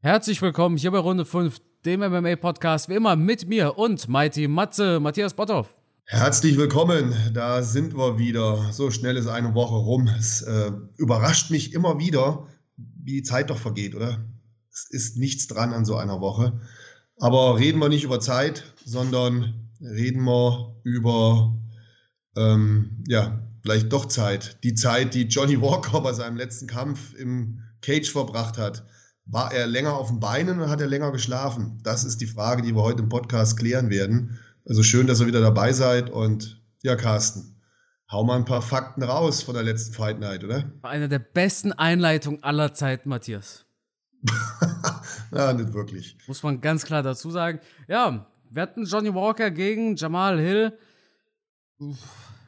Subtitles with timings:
[0.00, 5.00] Herzlich willkommen hier bei Runde 5, dem MMA-Podcast, wie immer mit mir und Mighty Matze,
[5.00, 5.76] Matthias Botthoff.
[6.04, 8.70] Herzlich willkommen, da sind wir wieder.
[8.70, 10.08] So schnell ist eine Woche rum.
[10.16, 14.24] Es äh, überrascht mich immer wieder, wie die Zeit doch vergeht, oder?
[14.70, 16.60] Es ist nichts dran an so einer Woche.
[17.16, 21.58] Aber reden wir nicht über Zeit, sondern reden wir über,
[22.36, 24.62] ähm, ja, vielleicht doch Zeit.
[24.62, 28.84] Die Zeit, die Johnny Walker bei seinem letzten Kampf im Cage verbracht hat.
[29.30, 31.80] War er länger auf den Beinen oder hat er länger geschlafen?
[31.82, 34.38] Das ist die Frage, die wir heute im Podcast klären werden.
[34.66, 37.60] Also schön, dass ihr wieder dabei seid und ja, Carsten,
[38.10, 40.72] hau mal ein paar Fakten raus von der letzten Fight Night, oder?
[40.80, 43.66] Eine der besten Einleitungen aller Zeiten, Matthias.
[45.32, 46.16] ja, nicht wirklich.
[46.26, 47.60] Muss man ganz klar dazu sagen.
[47.86, 50.72] Ja, wir hatten Johnny Walker gegen Jamal Hill.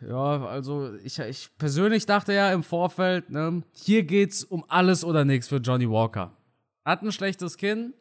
[0.01, 5.27] Ja, also ich, ich persönlich dachte ja im Vorfeld, ne, hier geht's um alles oder
[5.27, 6.35] nichts für Johnny Walker.
[6.85, 7.95] Hat ein schlechtes Kinn,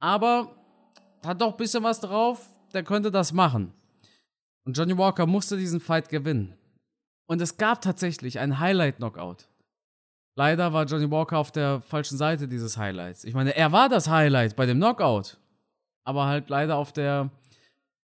[0.00, 0.54] aber
[1.24, 3.72] hat doch ein bisschen was drauf, der könnte das machen.
[4.64, 6.56] Und Johnny Walker musste diesen Fight gewinnen.
[7.26, 9.48] Und es gab tatsächlich einen Highlight-Knockout.
[10.36, 13.24] Leider war Johnny Walker auf der falschen Seite dieses Highlights.
[13.24, 15.38] Ich meine, er war das Highlight bei dem Knockout,
[16.04, 17.30] aber halt leider auf der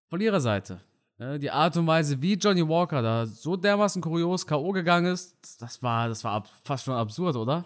[0.09, 0.81] Verliererseite.
[1.19, 4.71] Die Art und Weise, wie Johnny Walker da so dermaßen kurios K.O.
[4.71, 7.65] gegangen ist, das war, das war fast schon absurd, oder?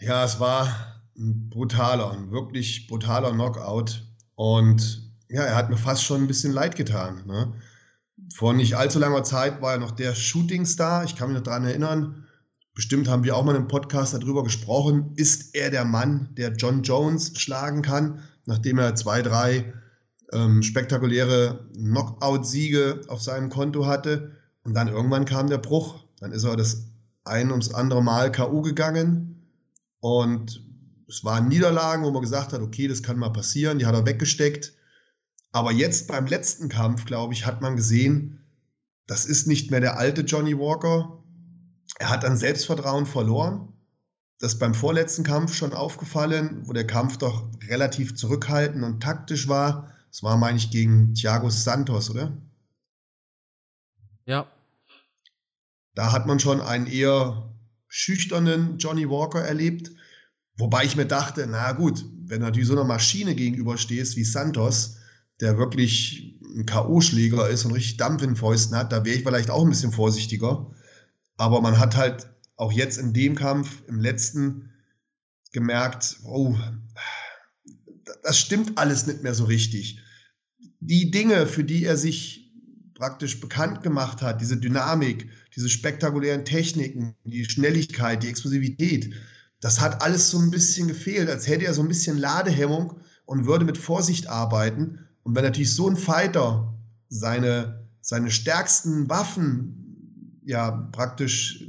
[0.00, 4.04] Ja, es war ein brutaler, ein wirklich brutaler Knockout.
[4.36, 7.26] Und ja, er hat mir fast schon ein bisschen leid getan.
[7.26, 7.52] Ne?
[8.32, 11.02] Vor nicht allzu langer Zeit war er noch der Shootingstar.
[11.02, 12.26] Ich kann mich noch daran erinnern.
[12.74, 15.14] Bestimmt haben wir auch mal im Podcast darüber gesprochen.
[15.16, 19.74] Ist er der Mann, der John Jones schlagen kann, nachdem er zwei, drei
[20.32, 24.30] ähm, spektakuläre Knockout-Siege auf seinem Konto hatte?
[24.62, 26.04] Und dann irgendwann kam der Bruch.
[26.20, 26.84] Dann ist er das
[27.24, 28.62] ein ums andere Mal K.O.
[28.62, 29.27] gegangen
[30.00, 30.64] und
[31.08, 34.06] es waren Niederlagen, wo man gesagt hat, okay, das kann mal passieren, die hat er
[34.06, 34.74] weggesteckt.
[35.52, 38.44] Aber jetzt beim letzten Kampf, glaube ich, hat man gesehen,
[39.06, 41.24] das ist nicht mehr der alte Johnny Walker.
[41.98, 43.72] Er hat an Selbstvertrauen verloren.
[44.38, 49.48] Das ist beim vorletzten Kampf schon aufgefallen, wo der Kampf doch relativ zurückhaltend und taktisch
[49.48, 49.94] war.
[50.10, 52.36] Das war, meine ich, gegen Thiago Santos, oder?
[54.26, 54.46] Ja.
[55.94, 57.50] Da hat man schon einen eher
[57.88, 59.90] schüchternen Johnny Walker erlebt.
[60.56, 64.96] Wobei ich mir dachte, na gut, wenn du natürlich so einer Maschine gegenüberstehst wie Santos,
[65.40, 69.50] der wirklich ein K.O.-Schläger ist und richtig Dampf in Fäusten hat, da wäre ich vielleicht
[69.50, 70.70] auch ein bisschen vorsichtiger.
[71.36, 74.70] Aber man hat halt auch jetzt in dem Kampf, im letzten,
[75.52, 76.56] gemerkt, oh,
[78.22, 80.00] das stimmt alles nicht mehr so richtig.
[80.80, 82.52] Die Dinge, für die er sich
[82.94, 89.12] praktisch bekannt gemacht hat, diese Dynamik, diese spektakulären Techniken, die Schnelligkeit, die Explosivität,
[89.60, 93.46] das hat alles so ein bisschen gefehlt, als hätte er so ein bisschen Ladehemmung und
[93.46, 95.00] würde mit Vorsicht arbeiten.
[95.24, 101.64] Und wenn natürlich so ein Fighter seine, seine stärksten Waffen ja praktisch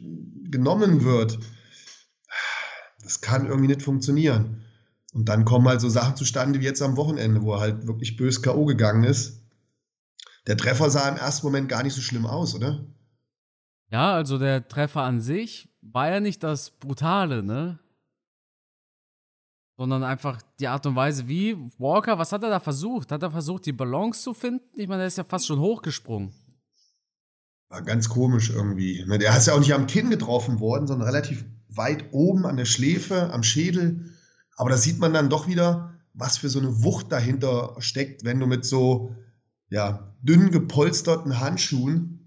[0.52, 1.40] genommen wird,
[3.02, 4.62] das kann irgendwie nicht funktionieren.
[5.14, 8.18] Und dann kommen halt so Sachen zustande wie jetzt am Wochenende, wo er halt wirklich
[8.18, 8.66] bös K.O.
[8.66, 9.42] gegangen ist.
[10.46, 12.86] Der Treffer sah im ersten Moment gar nicht so schlimm aus, oder?
[13.92, 17.80] Ja, also der Treffer an sich war ja nicht das Brutale, ne?
[19.78, 23.12] Sondern einfach die Art und Weise, wie Walker, was hat er da versucht?
[23.12, 24.66] Hat er versucht, die Balance zu finden?
[24.74, 26.34] Ich meine, der ist ja fast schon hochgesprungen.
[27.70, 29.06] War ganz komisch irgendwie.
[29.08, 32.66] Der ist ja auch nicht am Kinn getroffen worden, sondern relativ weit oben an der
[32.66, 34.12] Schläfe, am Schädel.
[34.58, 38.40] Aber da sieht man dann doch wieder, was für so eine Wucht dahinter steckt, wenn
[38.40, 39.16] du mit so
[39.70, 42.19] ja, dünn gepolsterten Handschuhen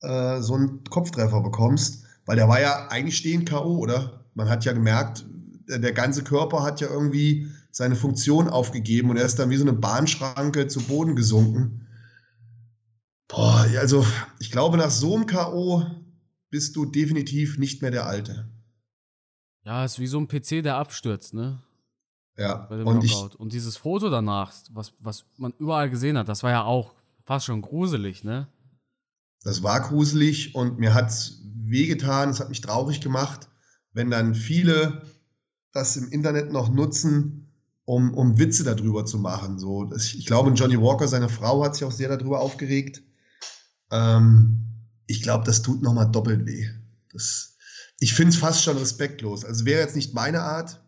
[0.00, 4.24] äh, so einen Kopftreffer bekommst, weil der war ja eigentlich stehend K.O., oder?
[4.34, 5.24] Man hat ja gemerkt,
[5.68, 9.56] der, der ganze Körper hat ja irgendwie seine Funktion aufgegeben und er ist dann wie
[9.56, 11.86] so eine Bahnschranke zu Boden gesunken.
[13.28, 14.06] Boah, also
[14.38, 15.84] ich glaube, nach so einem K.O.
[16.50, 18.48] bist du definitiv nicht mehr der Alte.
[19.64, 21.60] Ja, ist wie so ein PC, der abstürzt, ne?
[22.38, 26.50] Ja, und, ich, und dieses Foto danach, was, was man überall gesehen hat, das war
[26.50, 26.92] ja auch
[27.24, 28.46] fast schon gruselig, ne?
[29.46, 33.48] Das war gruselig und mir hat es wehgetan, es hat mich traurig gemacht,
[33.92, 35.02] wenn dann viele
[35.70, 37.46] das im Internet noch nutzen,
[37.84, 39.60] um, um Witze darüber zu machen.
[39.60, 43.04] So, ich glaube, Johnny Walker, seine Frau, hat sich auch sehr darüber aufgeregt.
[43.92, 44.66] Ähm,
[45.06, 46.68] ich glaube, das tut nochmal doppelt weh.
[47.12, 47.56] Das,
[48.00, 49.44] ich finde es fast schon respektlos.
[49.44, 50.82] Also wäre jetzt nicht meine Art.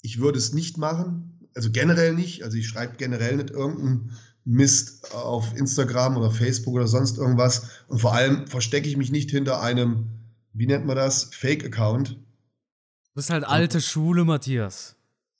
[0.00, 1.38] Ich würde es nicht machen.
[1.54, 2.44] Also generell nicht.
[2.44, 4.16] Also ich schreibe generell nicht irgendeinen
[4.50, 7.70] Mist auf Instagram oder Facebook oder sonst irgendwas.
[7.86, 10.08] Und vor allem verstecke ich mich nicht hinter einem,
[10.52, 12.10] wie nennt man das, Fake-Account.
[12.10, 14.96] Du bist halt alte Schule, Matthias.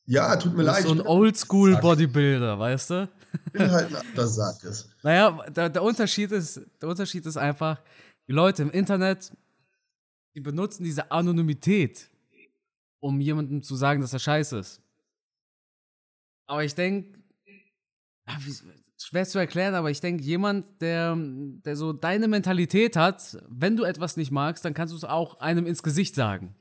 [0.06, 0.84] Ja, tut mir leid.
[0.84, 3.08] So ein Oldschool-Bodybuilder, weißt du?
[3.46, 4.56] Ich bin halt ein alter Sack.
[5.02, 7.80] Naja, der, der, Unterschied ist, der Unterschied ist einfach,
[8.28, 9.32] die Leute im Internet,
[10.36, 12.08] die benutzen diese Anonymität,
[13.00, 14.80] um jemandem zu sagen, dass er scheiße ist.
[16.46, 17.18] Aber ich denke,
[19.02, 23.84] schwer zu erklären, aber ich denke, jemand, der, der so deine Mentalität hat, wenn du
[23.84, 26.54] etwas nicht magst, dann kannst du es auch einem ins Gesicht sagen.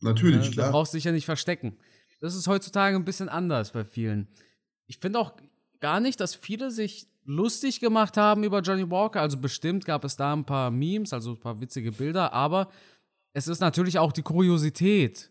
[0.00, 0.66] Natürlich, ja, klar.
[0.66, 1.76] Du brauchst dich ja nicht verstecken.
[2.20, 4.28] Das ist heutzutage ein bisschen anders bei vielen.
[4.86, 5.34] Ich finde auch
[5.80, 9.20] gar nicht, dass viele sich lustig gemacht haben über Johnny Walker.
[9.20, 12.70] Also bestimmt gab es da ein paar Memes, also ein paar witzige Bilder, aber
[13.32, 15.30] es ist natürlich auch die Kuriosität,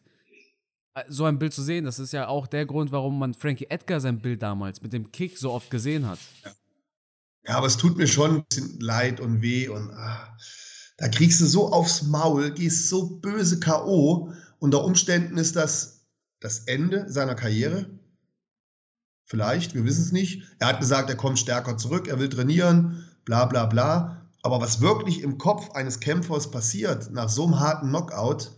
[1.08, 1.86] so ein Bild zu sehen.
[1.86, 5.12] Das ist ja auch der Grund, warum man Frankie Edgar sein Bild damals mit dem
[5.12, 6.20] Kick so oft gesehen hat.
[7.48, 10.38] Ja, aber es tut mir schon ein bisschen leid und weh und ah,
[10.98, 14.32] da kriegst du so aufs Maul, gehst so böse K.O.
[14.60, 15.96] Unter Umständen ist das
[16.40, 17.90] das Ende seiner Karriere.
[19.26, 20.44] Vielleicht, wir wissen es nicht.
[20.60, 24.30] Er hat gesagt, er kommt stärker zurück, er will trainieren, bla bla bla.
[24.44, 28.52] Aber was wirklich im Kopf eines Kämpfers passiert nach so einem harten Knockout,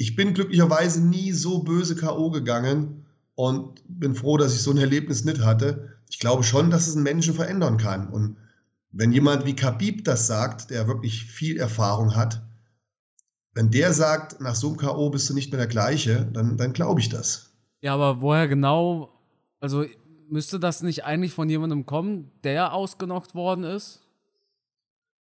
[0.00, 2.30] ich bin glücklicherweise nie so böse K.O.
[2.30, 3.04] gegangen
[3.34, 5.98] und bin froh, dass ich so ein Erlebnis nicht hatte.
[6.08, 8.08] Ich glaube schon, dass es einen Menschen verändern kann.
[8.08, 8.38] Und
[8.92, 12.40] wenn jemand wie Khabib das sagt, der wirklich viel Erfahrung hat,
[13.52, 15.10] wenn der sagt, nach so einem K.O.
[15.10, 17.50] bist du nicht mehr der gleiche, dann, dann glaube ich das.
[17.82, 19.12] Ja, aber woher genau,
[19.60, 19.84] also
[20.30, 24.00] müsste das nicht eigentlich von jemandem kommen, der ausgenockt worden ist?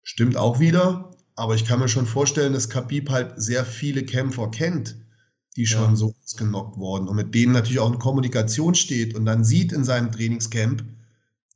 [0.04, 1.10] Stimmt auch wieder.
[1.38, 4.98] Aber ich kann mir schon vorstellen, dass Khabib halt sehr viele Kämpfer kennt,
[5.56, 5.96] die schon ja.
[5.96, 9.84] so ausgenockt wurden und mit denen natürlich auch in Kommunikation steht und dann sieht in
[9.84, 10.84] seinem Trainingscamp,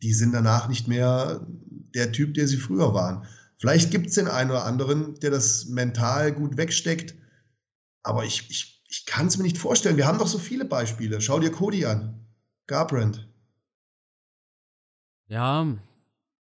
[0.03, 1.47] die sind danach nicht mehr
[1.95, 3.25] der Typ, der sie früher waren.
[3.57, 7.15] Vielleicht gibt es den einen oder anderen, der das mental gut wegsteckt,
[8.03, 9.97] aber ich, ich, ich kann es mir nicht vorstellen.
[9.97, 11.21] Wir haben doch so viele Beispiele.
[11.21, 12.23] Schau dir Cody an,
[12.67, 13.27] Garbrandt.
[15.27, 15.65] Ja,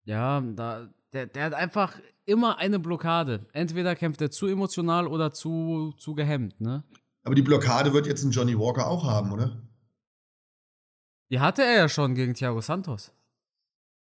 [0.06, 1.94] ja, da, der, der hat einfach
[2.28, 3.48] immer eine Blockade.
[3.54, 6.84] Entweder kämpft er zu emotional oder zu, zu gehemmt, ne?
[7.24, 9.62] Aber die Blockade wird jetzt ein Johnny Walker auch haben, oder?
[11.30, 13.12] Die hatte er ja schon gegen Thiago Santos.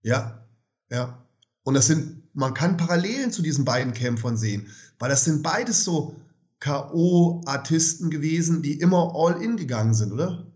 [0.03, 0.47] Ja,
[0.91, 1.27] ja.
[1.65, 5.85] Und das sind, man kann Parallelen zu diesen beiden Kämpfern sehen, weil das sind beides
[5.85, 6.17] so
[6.61, 10.47] K.O.-Artisten gewesen, die immer all in gegangen sind, oder?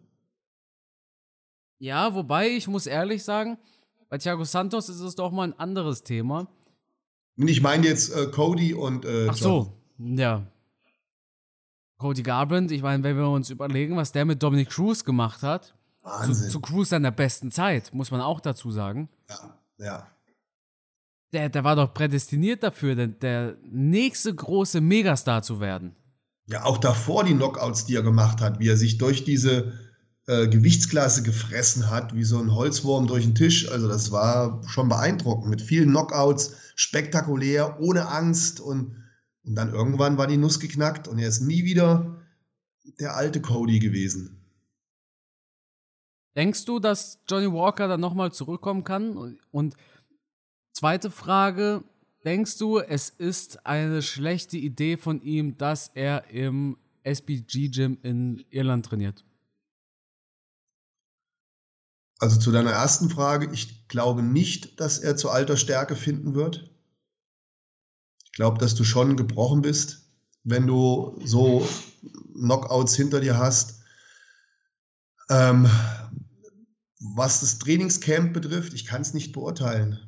[1.78, 3.58] Ja, wobei ich muss ehrlich sagen,
[4.08, 6.46] bei Thiago Santos ist es doch mal ein anderes Thema.
[7.36, 9.04] Ich meine jetzt äh, Cody und.
[9.04, 10.46] Äh, Ach so, ja.
[11.98, 15.74] Cody Garbrandt, ich meine, wenn wir uns überlegen, was der mit Dominic Cruz gemacht hat.
[16.02, 16.34] Wahnsinn.
[16.34, 19.08] Zu, zu Cruz seiner besten Zeit, muss man auch dazu sagen.
[19.28, 20.06] Ja, ja.
[21.32, 25.96] Der, der war doch prädestiniert dafür, der, der nächste große Megastar zu werden.
[26.46, 29.72] Ja, auch davor die Knockouts, die er gemacht hat, wie er sich durch diese
[30.26, 33.68] äh, Gewichtsklasse gefressen hat, wie so ein Holzwurm durch den Tisch.
[33.70, 38.96] Also das war schon beeindruckend mit vielen Knockouts, spektakulär, ohne Angst und,
[39.44, 42.22] und dann irgendwann war die Nuss geknackt und er ist nie wieder
[42.98, 44.40] der alte Cody gewesen.
[46.36, 49.38] Denkst du, dass Johnny Walker dann nochmal zurückkommen kann?
[49.52, 49.76] Und
[50.72, 51.84] zweite Frage,
[52.24, 58.86] denkst du, es ist eine schlechte Idee von ihm, dass er im SBG-Gym in Irland
[58.86, 59.22] trainiert?
[62.24, 66.70] Also zu deiner ersten Frage, ich glaube nicht, dass er zu alter Stärke finden wird.
[68.24, 70.06] Ich glaube, dass du schon gebrochen bist,
[70.42, 71.68] wenn du so
[72.32, 73.82] Knockouts hinter dir hast.
[75.28, 75.68] Ähm,
[76.98, 80.00] was das Trainingscamp betrifft, ich kann es nicht beurteilen.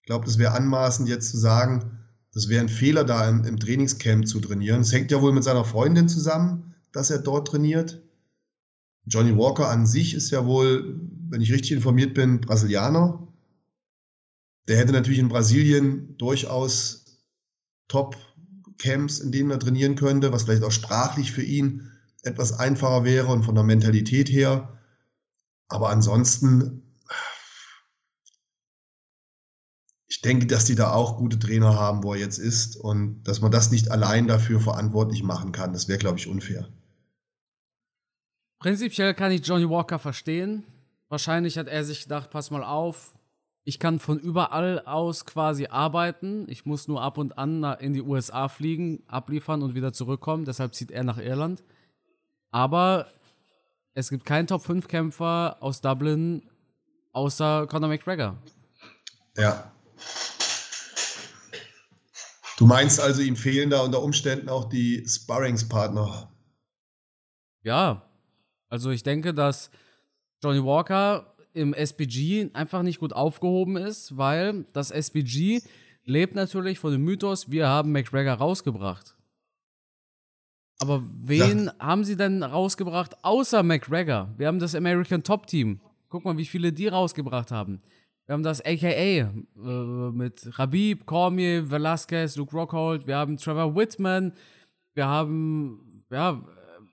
[0.00, 2.00] Ich glaube, das wäre anmaßend jetzt zu sagen,
[2.32, 4.80] das wäre ein Fehler da im, im Trainingscamp zu trainieren.
[4.80, 8.02] Es hängt ja wohl mit seiner Freundin zusammen, dass er dort trainiert.
[9.06, 13.26] Johnny Walker an sich ist ja wohl, wenn ich richtig informiert bin, Brasilianer.
[14.68, 17.22] Der hätte natürlich in Brasilien durchaus
[17.86, 23.28] Top-Camps, in denen er trainieren könnte, was vielleicht auch sprachlich für ihn etwas einfacher wäre
[23.28, 24.76] und von der Mentalität her.
[25.68, 26.82] Aber ansonsten,
[30.08, 33.40] ich denke, dass die da auch gute Trainer haben, wo er jetzt ist und dass
[33.40, 35.72] man das nicht allein dafür verantwortlich machen kann.
[35.72, 36.68] Das wäre, glaube ich, unfair.
[38.58, 40.64] Prinzipiell kann ich Johnny Walker verstehen.
[41.08, 43.16] Wahrscheinlich hat er sich gedacht, pass mal auf,
[43.68, 46.46] ich kann von überall aus quasi arbeiten.
[46.48, 50.44] Ich muss nur ab und an in die USA fliegen, abliefern und wieder zurückkommen.
[50.44, 51.64] Deshalb zieht er nach Irland.
[52.52, 53.08] Aber
[53.92, 56.48] es gibt keinen Top-5-Kämpfer aus Dublin
[57.12, 58.36] außer Conor McGregor.
[59.36, 59.72] Ja.
[62.56, 66.30] Du meinst also, ihm fehlen da unter Umständen auch die Sparringspartner?
[67.62, 68.05] Ja,
[68.68, 69.70] Also ich denke, dass
[70.42, 75.62] Johnny Walker im SPG einfach nicht gut aufgehoben ist, weil das SPG
[76.04, 79.16] lebt natürlich von dem Mythos, wir haben McGregor rausgebracht.
[80.78, 81.74] Aber wen ja.
[81.78, 84.34] haben sie denn rausgebracht außer McGregor?
[84.36, 85.80] Wir haben das American Top Team.
[86.08, 87.80] Guck mal, wie viele die rausgebracht haben.
[88.26, 89.24] Wir haben das AKA äh,
[90.12, 93.06] mit Rabib, Cormier, Velasquez, Luke Rockhold.
[93.06, 94.32] Wir haben Trevor Whitman.
[94.94, 96.42] Wir haben, ja,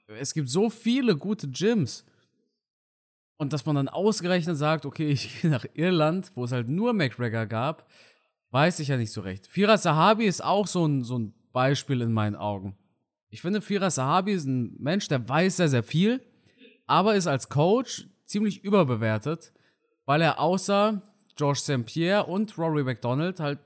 [0.07, 2.05] es gibt so viele gute Gyms.
[3.37, 6.93] Und dass man dann ausgerechnet sagt, okay, ich gehe nach Irland, wo es halt nur
[6.93, 7.89] McGregor gab,
[8.51, 9.47] weiß ich ja nicht so recht.
[9.47, 12.77] Firas Sahabi ist auch so ein, so ein Beispiel in meinen Augen.
[13.29, 16.21] Ich finde, Firas Sahabi ist ein Mensch, der weiß sehr, sehr viel,
[16.85, 19.51] aber ist als Coach ziemlich überbewertet,
[20.05, 21.01] weil er außer
[21.35, 21.85] George St.
[21.85, 23.59] Pierre und Rory McDonald halt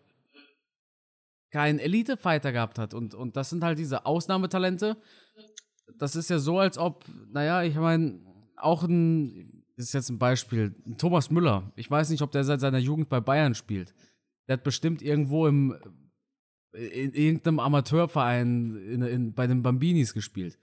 [1.51, 2.94] keinen Elite-Fighter gehabt hat.
[2.94, 4.98] Und, und das sind halt diese Ausnahmetalente.
[5.98, 8.20] Das ist ja so, als ob, naja, ich meine,
[8.56, 11.72] auch ein, das ist jetzt ein Beispiel, Thomas Müller.
[11.75, 13.94] Ich weiß nicht, ob der seit seiner Jugend bei Bayern spielt.
[14.48, 15.75] Der hat bestimmt irgendwo im,
[16.74, 20.58] in irgendeinem Amateurverein in, in, bei den Bambinis gespielt.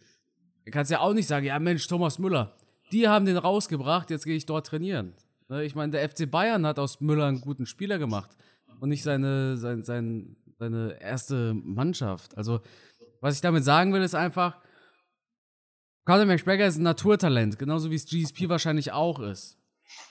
[0.64, 2.56] Du kannst ja auch nicht sagen, ja Mensch, Thomas Müller,
[2.92, 5.14] die haben den rausgebracht, jetzt gehe ich dort trainieren.
[5.48, 8.36] Ne, ich meine, der FC Bayern hat aus Müller einen guten Spieler gemacht
[8.80, 12.36] und nicht seine, sein, sein, seine erste Mannschaft.
[12.36, 12.60] Also,
[13.20, 14.58] was ich damit sagen will, ist einfach,
[16.04, 19.56] Conor McGregor ist ein Naturtalent, genauso wie es GSP wahrscheinlich auch ist.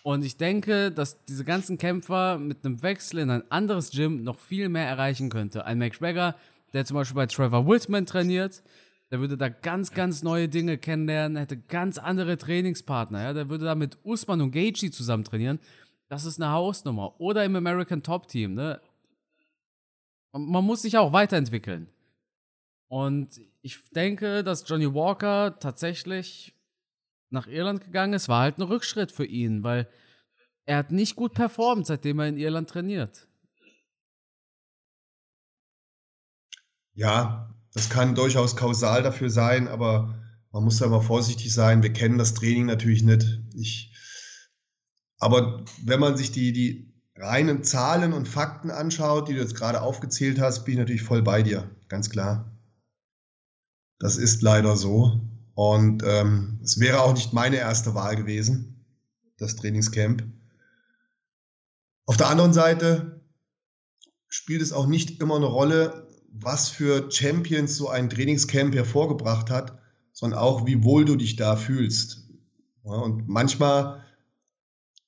[0.01, 4.39] Und ich denke, dass diese ganzen Kämpfer mit einem Wechsel in ein anderes Gym noch
[4.39, 5.65] viel mehr erreichen könnte.
[5.65, 6.35] Ein McGregor,
[6.73, 8.63] der zum Beispiel bei Trevor Whitman trainiert,
[9.11, 13.21] der würde da ganz, ganz neue Dinge kennenlernen, hätte ganz andere Trainingspartner.
[13.21, 13.33] Ja?
[13.33, 15.59] Der würde da mit Usman und Gaethje zusammen trainieren.
[16.09, 17.19] Das ist eine Hausnummer.
[17.19, 18.55] Oder im American Top Team.
[18.55, 18.81] Ne?
[20.31, 21.87] Man muss sich auch weiterentwickeln.
[22.87, 26.53] Und ich denke, dass Johnny Walker tatsächlich
[27.29, 29.89] nach Irland gegangen ist, war halt ein Rückschritt für ihn, weil
[30.65, 33.27] er hat nicht gut performt, seitdem er in Irland trainiert.
[36.93, 41.81] Ja, das kann durchaus kausal dafür sein, aber man muss da mal vorsichtig sein.
[41.81, 43.41] Wir kennen das Training natürlich nicht.
[43.55, 43.93] Ich,
[45.19, 49.81] aber wenn man sich die, die reinen Zahlen und Fakten anschaut, die du jetzt gerade
[49.81, 52.52] aufgezählt hast, bin ich natürlich voll bei dir, ganz klar.
[54.03, 55.21] Das ist leider so.
[55.55, 58.85] Und ähm, es wäre auch nicht meine erste Wahl gewesen,
[59.37, 60.25] das Trainingscamp.
[62.05, 63.21] Auf der anderen Seite
[64.27, 69.79] spielt es auch nicht immer eine Rolle, was für Champions so ein Trainingscamp hervorgebracht hat,
[70.11, 72.27] sondern auch, wie wohl du dich da fühlst.
[72.83, 74.03] Ja, und manchmal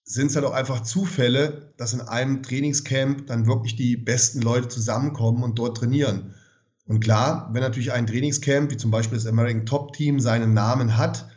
[0.05, 4.69] sind es halt auch einfach Zufälle, dass in einem Trainingscamp dann wirklich die besten Leute
[4.69, 6.33] zusammenkommen und dort trainieren.
[6.87, 10.97] Und klar, wenn natürlich ein Trainingscamp, wie zum Beispiel das American Top Team, seinen Namen
[10.97, 11.27] hat,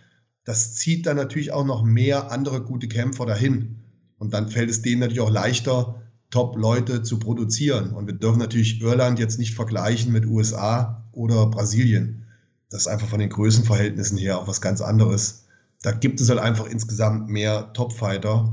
[0.45, 3.77] das zieht dann natürlich auch noch mehr andere gute Kämpfer dahin.
[4.19, 7.91] Und dann fällt es denen natürlich auch leichter, Top-Leute zu produzieren.
[7.93, 12.27] Und wir dürfen natürlich Irland jetzt nicht vergleichen mit USA oder Brasilien.
[12.71, 15.47] Das ist einfach von den Größenverhältnissen her auch was ganz anderes.
[15.83, 18.53] Da gibt es halt einfach insgesamt mehr Top-Fighter.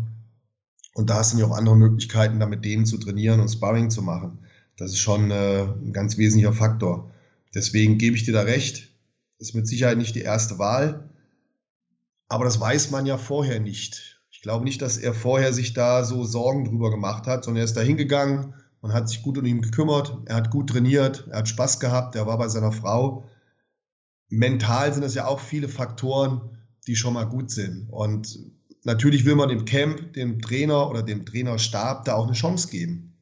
[0.94, 3.90] Und da hast du ja auch andere Möglichkeiten, da mit denen zu trainieren und Sparring
[3.90, 4.40] zu machen.
[4.78, 7.12] Das ist schon äh, ein ganz wesentlicher Faktor.
[7.54, 8.90] Deswegen gebe ich dir da recht.
[9.40, 11.10] Ist mit Sicherheit nicht die erste Wahl.
[12.28, 14.22] Aber das weiß man ja vorher nicht.
[14.30, 17.66] Ich glaube nicht, dass er vorher sich da so Sorgen drüber gemacht hat, sondern er
[17.66, 20.18] ist da hingegangen und hat sich gut um ihn gekümmert.
[20.26, 23.26] Er hat gut trainiert, er hat Spaß gehabt, er war bei seiner Frau.
[24.30, 27.90] Mental sind es ja auch viele Faktoren, die schon mal gut sind.
[27.90, 28.40] Und
[28.84, 33.15] natürlich will man dem Camp, dem Trainer oder dem Trainerstab da auch eine Chance geben.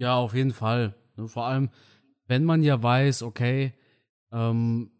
[0.00, 0.94] Ja, auf jeden Fall.
[1.16, 1.68] Ne, vor allem,
[2.26, 3.74] wenn man ja weiß, okay,
[4.32, 4.90] ähm,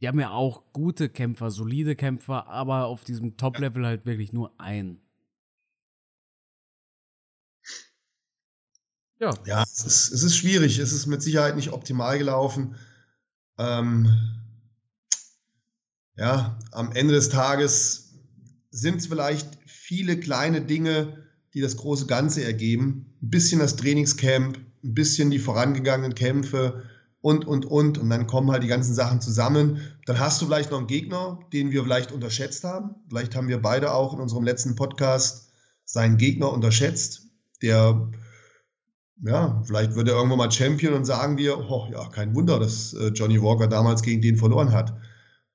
[0.00, 4.60] die haben ja auch gute Kämpfer, solide Kämpfer, aber auf diesem Top-Level halt wirklich nur
[4.60, 5.00] ein.
[9.18, 9.34] Ja.
[9.44, 10.78] Ja, es ist, es ist schwierig.
[10.78, 12.76] Es ist mit Sicherheit nicht optimal gelaufen.
[13.58, 14.08] Ähm,
[16.16, 18.14] ja, am Ende des Tages
[18.70, 23.11] sind es vielleicht viele kleine Dinge, die das große Ganze ergeben.
[23.22, 26.82] Ein bisschen das Trainingscamp, ein bisschen die vorangegangenen Kämpfe
[27.20, 27.98] und, und, und.
[27.98, 29.80] Und dann kommen halt die ganzen Sachen zusammen.
[30.06, 32.96] Dann hast du vielleicht noch einen Gegner, den wir vielleicht unterschätzt haben.
[33.08, 35.52] Vielleicht haben wir beide auch in unserem letzten Podcast
[35.84, 37.28] seinen Gegner unterschätzt,
[37.60, 38.10] der,
[39.22, 42.92] ja, vielleicht wird er irgendwann mal Champion und sagen wir, oh ja, kein Wunder, dass
[42.94, 44.94] äh, Johnny Walker damals gegen den verloren hat.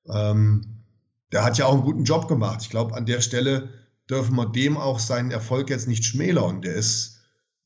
[0.09, 0.83] Ähm,
[1.31, 2.61] der hat ja auch einen guten Job gemacht.
[2.61, 3.69] Ich glaube, an der Stelle
[4.09, 6.61] dürfen wir dem auch seinen Erfolg jetzt nicht schmälern.
[6.61, 7.16] Der ist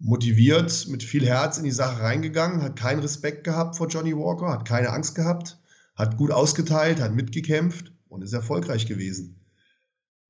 [0.02, 4.50] motiviert, mit viel Herz in die Sache reingegangen, hat keinen Respekt gehabt vor Johnny Walker,
[4.50, 5.60] hat keine Angst gehabt,
[5.96, 9.40] hat gut ausgeteilt, hat mitgekämpft und ist erfolgreich gewesen.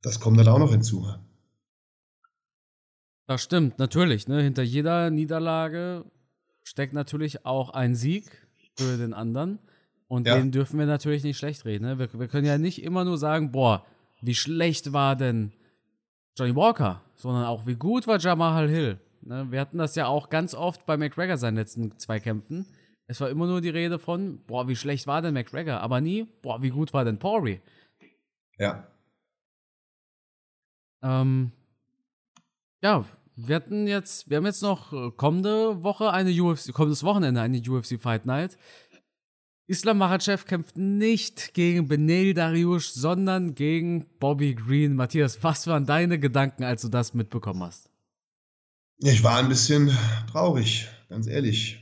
[0.01, 1.07] Das kommt dann auch noch hinzu.
[3.27, 4.27] Das stimmt, natürlich.
[4.27, 4.41] Ne?
[4.41, 6.05] Hinter jeder Niederlage
[6.63, 8.25] steckt natürlich auch ein Sieg
[8.77, 9.59] für den anderen.
[10.07, 10.35] Und ja.
[10.35, 11.85] den dürfen wir natürlich nicht schlecht reden.
[11.85, 11.97] Ne?
[11.97, 13.85] Wir, wir, können ja nicht immer nur sagen, boah,
[14.21, 15.53] wie schlecht war denn
[16.37, 18.99] Johnny Walker, sondern auch, wie gut war Jamal Hill.
[19.23, 19.47] Ne?
[19.51, 22.65] Wir hatten das ja auch ganz oft bei McGregor seinen letzten zwei Kämpfen.
[23.07, 26.27] Es war immer nur die Rede von, boah, wie schlecht war denn McGregor, aber nie,
[26.41, 27.61] boah, wie gut war denn Pori.
[28.57, 28.87] Ja.
[31.03, 31.51] Ähm,
[32.81, 37.41] ja, wir hatten jetzt, wir haben jetzt noch äh, kommende Woche eine UFC, kommendes Wochenende
[37.41, 38.57] eine UFC Fight Night.
[39.67, 44.95] Islam Makhachev kämpft nicht gegen Benel Dariush, sondern gegen Bobby Green.
[44.95, 47.90] Matthias, was waren deine Gedanken, als du das mitbekommen hast?
[49.03, 49.91] Ich war ein bisschen
[50.31, 51.79] traurig, ganz ehrlich.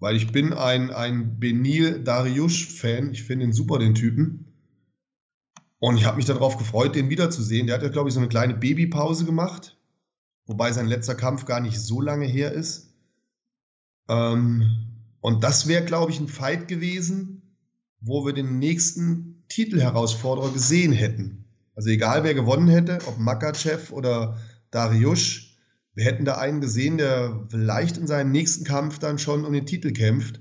[0.00, 3.12] Weil ich bin ein, ein Benil Dariush-Fan.
[3.12, 4.52] Ich finde ihn super, den Typen.
[5.78, 7.68] Und ich habe mich darauf gefreut, den wiederzusehen.
[7.68, 9.78] Der hat ja, glaube ich, so eine kleine Babypause gemacht.
[10.46, 12.92] Wobei sein letzter Kampf gar nicht so lange her ist.
[14.08, 14.88] Ähm,
[15.20, 17.56] und das wäre, glaube ich, ein Fight gewesen,
[18.00, 21.44] wo wir den nächsten Titelherausforderer gesehen hätten.
[21.76, 24.38] Also egal, wer gewonnen hätte, ob Makachev oder
[24.72, 25.43] Dariush,
[25.94, 29.66] wir hätten da einen gesehen, der vielleicht in seinem nächsten Kampf dann schon um den
[29.66, 30.40] Titel kämpft.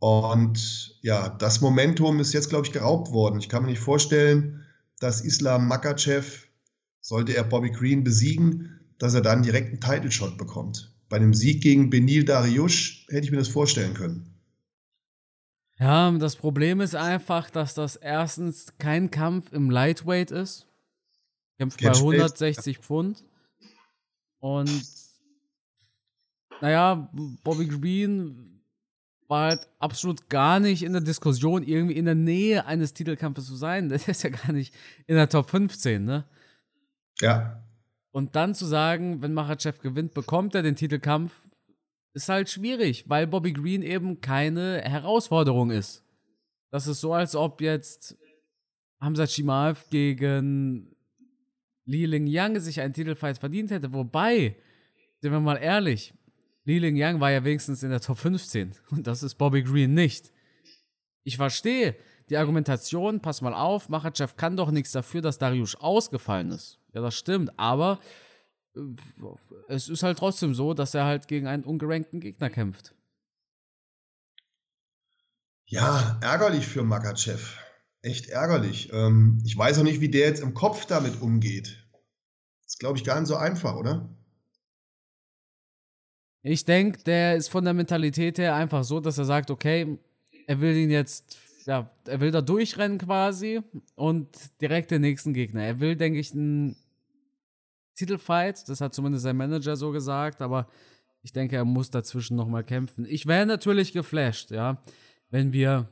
[0.00, 3.40] Und ja, das Momentum ist jetzt, glaube ich, geraubt worden.
[3.40, 4.64] Ich kann mir nicht vorstellen,
[5.00, 6.46] dass Islam Makachev,
[7.00, 11.34] sollte er Bobby Green besiegen, dass er dann direkt einen Title Shot bekommt bei einem
[11.34, 14.34] Sieg gegen Benil Dariush hätte ich mir das vorstellen können.
[15.78, 20.66] Ja, das Problem ist einfach, dass das erstens kein Kampf im Lightweight ist.
[21.58, 23.24] Kämpft bei 160 Pfund.
[24.40, 24.84] Und
[26.60, 27.10] naja,
[27.44, 28.62] Bobby Green
[29.28, 33.56] war halt absolut gar nicht in der Diskussion, irgendwie in der Nähe eines Titelkampfes zu
[33.56, 33.88] sein.
[33.98, 34.74] Das ist ja gar nicht
[35.06, 36.24] in der Top 15, ne?
[37.20, 37.62] Ja.
[38.10, 41.32] Und dann zu sagen, wenn Machachev gewinnt, bekommt er den Titelkampf,
[42.14, 46.04] ist halt schwierig, weil Bobby Green eben keine Herausforderung ist.
[46.70, 48.16] Das ist so, als ob jetzt
[49.00, 50.96] Hamza Chimaev gegen
[51.88, 53.92] Li Ling Yang sich einen Titelfight verdient hätte.
[53.94, 54.56] Wobei,
[55.20, 56.12] sind wir mal ehrlich,
[56.64, 59.94] Li Ling Yang war ja wenigstens in der Top 15 und das ist Bobby Green
[59.94, 60.30] nicht.
[61.24, 61.96] Ich verstehe
[62.28, 66.78] die Argumentation, pass mal auf, Machachev kann doch nichts dafür, dass Darius ausgefallen ist.
[66.92, 68.00] Ja, das stimmt, aber
[68.76, 68.80] äh,
[69.68, 72.94] es ist halt trotzdem so, dass er halt gegen einen ungerankten Gegner kämpft.
[75.64, 77.56] Ja, ärgerlich für Makachev.
[78.02, 78.90] Echt ärgerlich.
[78.92, 81.84] Ähm, ich weiß auch nicht, wie der jetzt im Kopf damit umgeht.
[82.66, 84.08] Ist, glaube ich, gar nicht so einfach, oder?
[86.42, 89.98] Ich denke, der ist von der Mentalität her einfach so, dass er sagt, okay,
[90.46, 93.60] er will ihn jetzt ja, er will da durchrennen quasi
[93.94, 94.26] und
[94.62, 95.64] direkt den nächsten Gegner.
[95.64, 96.76] Er will, denke ich, einen
[97.94, 98.66] Titelfight.
[98.70, 100.66] Das hat zumindest sein Manager so gesagt, aber
[101.22, 103.04] ich denke, er muss dazwischen nochmal kämpfen.
[103.06, 104.82] Ich wäre natürlich geflasht, ja,
[105.28, 105.90] wenn wir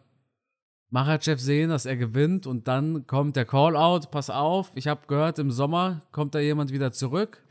[0.91, 5.39] Machachev sehen, dass er gewinnt und dann kommt der Call-Out, pass auf, ich habe gehört,
[5.39, 7.45] im Sommer kommt da jemand wieder zurück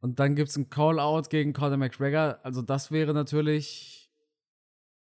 [0.00, 2.38] und dann gibt es einen Call-Out gegen Conor McGregor.
[2.42, 4.12] Also das wäre natürlich,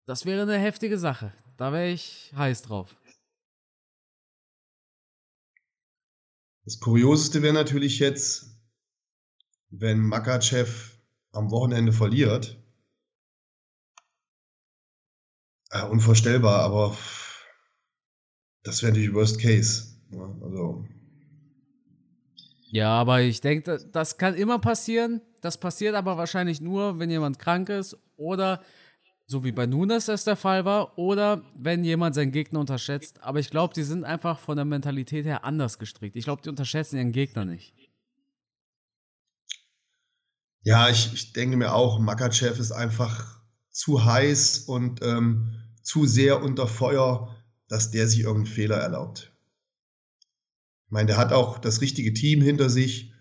[0.06, 1.32] das wäre eine heftige Sache.
[1.56, 2.96] Da wäre ich heiß drauf.
[6.64, 8.58] Das Kurioseste wäre natürlich jetzt,
[9.70, 10.98] wenn Makachev
[11.32, 12.56] am Wochenende verliert.
[15.70, 16.96] Äh, unvorstellbar, aber
[18.64, 19.85] das wäre natürlich Worst Case.
[20.11, 20.35] Ja, ne?
[20.42, 20.85] also.
[22.70, 25.20] ja, aber ich denke, das kann immer passieren.
[25.40, 28.62] Das passiert aber wahrscheinlich nur, wenn jemand krank ist oder
[29.27, 33.22] so wie bei Nunes das der Fall war, oder wenn jemand seinen Gegner unterschätzt.
[33.22, 36.16] Aber ich glaube, die sind einfach von der Mentalität her anders gestrickt.
[36.16, 37.74] Ich glaube, die unterschätzen ihren Gegner nicht.
[40.62, 43.38] Ja, ich, ich denke mir auch, Makachev ist einfach
[43.70, 47.35] zu heiß und ähm, zu sehr unter Feuer,
[47.74, 49.32] dass der sich irgendeinen Fehler erlaubt.
[50.87, 53.12] Ich meine, der hat auch das richtige Team hinter sich.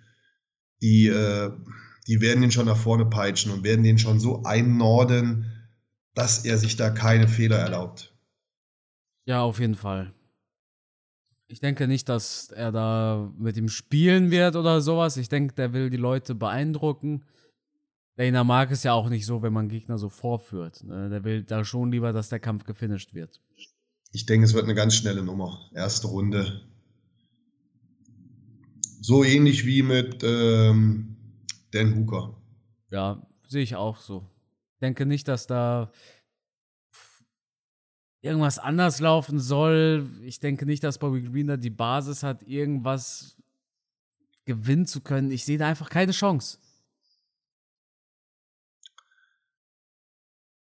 [0.84, 1.52] Die, äh,
[2.08, 5.52] die werden den schon nach vorne peitschen und werden den schon so einnorden,
[6.14, 8.14] dass er sich da keine Fehler erlaubt.
[9.26, 10.14] Ja, auf jeden Fall.
[11.48, 15.18] Ich denke nicht, dass er da mit ihm spielen wird oder sowas.
[15.18, 17.26] Ich denke, der will die Leute beeindrucken.
[18.18, 20.84] Dana mag es ja auch nicht so, wenn man Gegner so vorführt.
[20.84, 21.10] Ne?
[21.10, 23.42] Der will da schon lieber, dass der Kampf gefinisht wird.
[24.14, 25.70] Ich denke, es wird eine ganz schnelle Nummer.
[25.74, 26.62] Erste Runde.
[29.02, 31.18] So ähnlich wie mit ähm,
[31.72, 32.34] Dan Hooker.
[32.90, 34.30] Ja, sehe ich auch so
[34.84, 35.92] denke nicht, dass da
[38.22, 40.08] irgendwas anders laufen soll.
[40.22, 43.38] Ich denke nicht, dass Bobby Green da die Basis hat, irgendwas
[44.46, 45.32] gewinnen zu können.
[45.32, 46.60] Ich sehe da einfach keine Chance.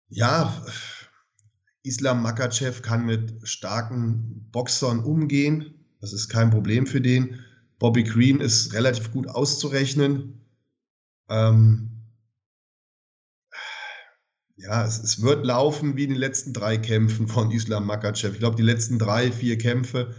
[0.09, 0.65] Ja,
[1.83, 5.73] Islam Makachev kann mit starken Boxern umgehen.
[5.99, 7.39] Das ist kein Problem für den.
[7.79, 10.45] Bobby Green ist relativ gut auszurechnen.
[11.29, 11.89] Ähm,
[14.57, 18.33] ja, es, es, wird laufen wie in den letzten drei Kämpfen von Islam Makachev.
[18.33, 20.13] Ich glaube, die letzten drei, vier Kämpfe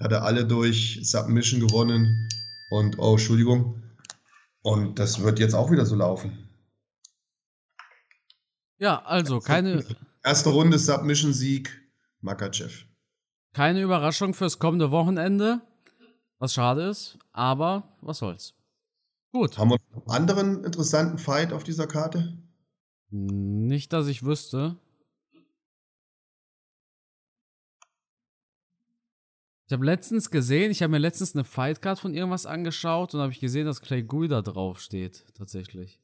[0.00, 2.28] hat er alle durch Submission gewonnen.
[2.70, 3.82] Und, oh, Entschuldigung.
[4.62, 6.48] Und das wird jetzt auch wieder so laufen.
[8.78, 9.84] Ja, also keine.
[10.26, 11.82] Erste Runde Submission-Sieg,
[12.22, 12.86] Makachev.
[13.52, 15.60] Keine Überraschung fürs kommende Wochenende.
[16.38, 18.54] Was schade ist, aber was soll's.
[19.32, 19.58] Gut.
[19.58, 22.38] Haben wir noch einen anderen interessanten Fight auf dieser Karte?
[23.10, 24.78] Nicht, dass ich wüsste.
[29.66, 33.32] Ich habe letztens gesehen, ich habe mir letztens eine Fightcard von irgendwas angeschaut und habe
[33.32, 36.00] ich gesehen, dass Clay Guida draufsteht, tatsächlich.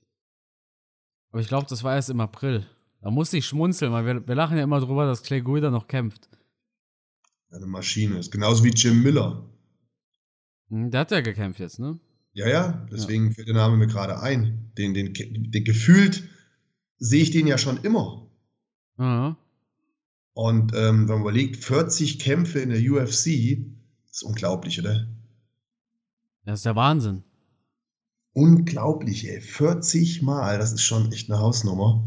[1.30, 2.66] Aber ich glaube, das war erst im April.
[3.00, 5.88] Da musste ich schmunzeln, weil wir, wir lachen ja immer drüber, dass Clay Guida noch
[5.88, 6.28] kämpft.
[7.50, 8.30] Eine Maschine ist.
[8.30, 9.48] Genauso wie Jim Miller.
[10.68, 11.98] Hm, der hat ja gekämpft jetzt, ne?
[12.32, 13.32] Ja, ja, deswegen ja.
[13.32, 14.70] fällt der Name mir gerade ein.
[14.78, 16.28] Den, den, den gefühlt
[16.98, 18.30] sehe ich den ja schon immer.
[18.98, 19.36] Ja.
[20.34, 23.58] Und ähm, wenn man überlegt, 40 Kämpfe in der UFC,
[24.10, 25.08] ist unglaublich, oder?
[26.44, 27.24] Das ist der Wahnsinn.
[28.32, 29.40] Unglaublich, ey.
[29.40, 32.02] 40 Mal, das ist schon echt eine Hausnummer.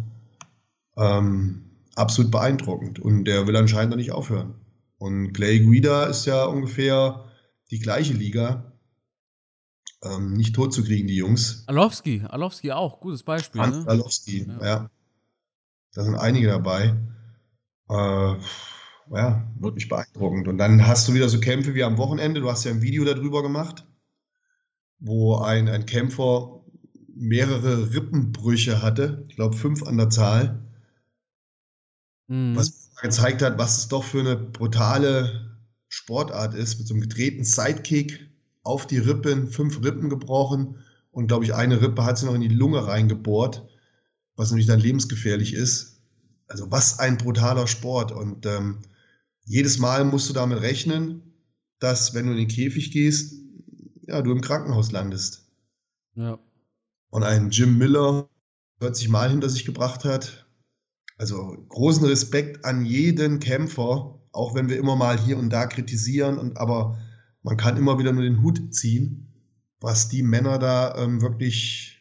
[0.98, 3.00] Ähm, absolut beeindruckend.
[3.00, 4.56] Und der will anscheinend noch nicht aufhören.
[4.98, 7.26] Und Clay Guida ist ja ungefähr
[7.72, 8.74] die gleiche Liga.
[10.04, 11.64] Ähm, nicht tot zu kriegen, die Jungs.
[11.68, 13.62] Alowski, Alowski auch, gutes Beispiel.
[13.62, 13.88] Hans ne?
[13.88, 14.66] Alowski, ja.
[14.66, 14.90] ja.
[15.94, 16.96] Da sind einige dabei.
[17.90, 18.36] Äh,
[19.12, 20.48] ja, wirklich beeindruckend.
[20.48, 22.42] Und dann hast du wieder so Kämpfe wie am Wochenende.
[22.42, 23.86] Du hast ja ein Video darüber gemacht
[25.04, 26.62] wo ein, ein Kämpfer
[27.14, 30.64] mehrere Rippenbrüche hatte, ich glaube fünf an der Zahl,
[32.28, 32.56] mhm.
[32.56, 35.58] was gezeigt hat, was es doch für eine brutale
[35.88, 38.30] Sportart ist, mit so einem gedrehten Sidekick
[38.64, 40.78] auf die Rippen, fünf Rippen gebrochen
[41.12, 43.68] und glaube ich eine Rippe hat sie noch in die Lunge reingebohrt,
[44.36, 46.02] was natürlich dann lebensgefährlich ist.
[46.48, 48.80] Also was ein brutaler Sport und ähm,
[49.46, 51.22] jedes Mal musst du damit rechnen,
[51.80, 53.36] dass wenn du in den Käfig gehst,
[54.08, 55.46] ja, du im Krankenhaus landest.
[56.16, 56.40] Ja.
[57.10, 58.30] Und ein Jim Miller
[58.80, 60.43] 40 Mal hinter sich gebracht hat.
[61.18, 66.38] Also großen Respekt an jeden Kämpfer, auch wenn wir immer mal hier und da kritisieren,
[66.38, 66.98] und, aber
[67.44, 69.32] man kann immer wieder nur den Hut ziehen,
[69.80, 71.94] was die Männer da ähm, wirklich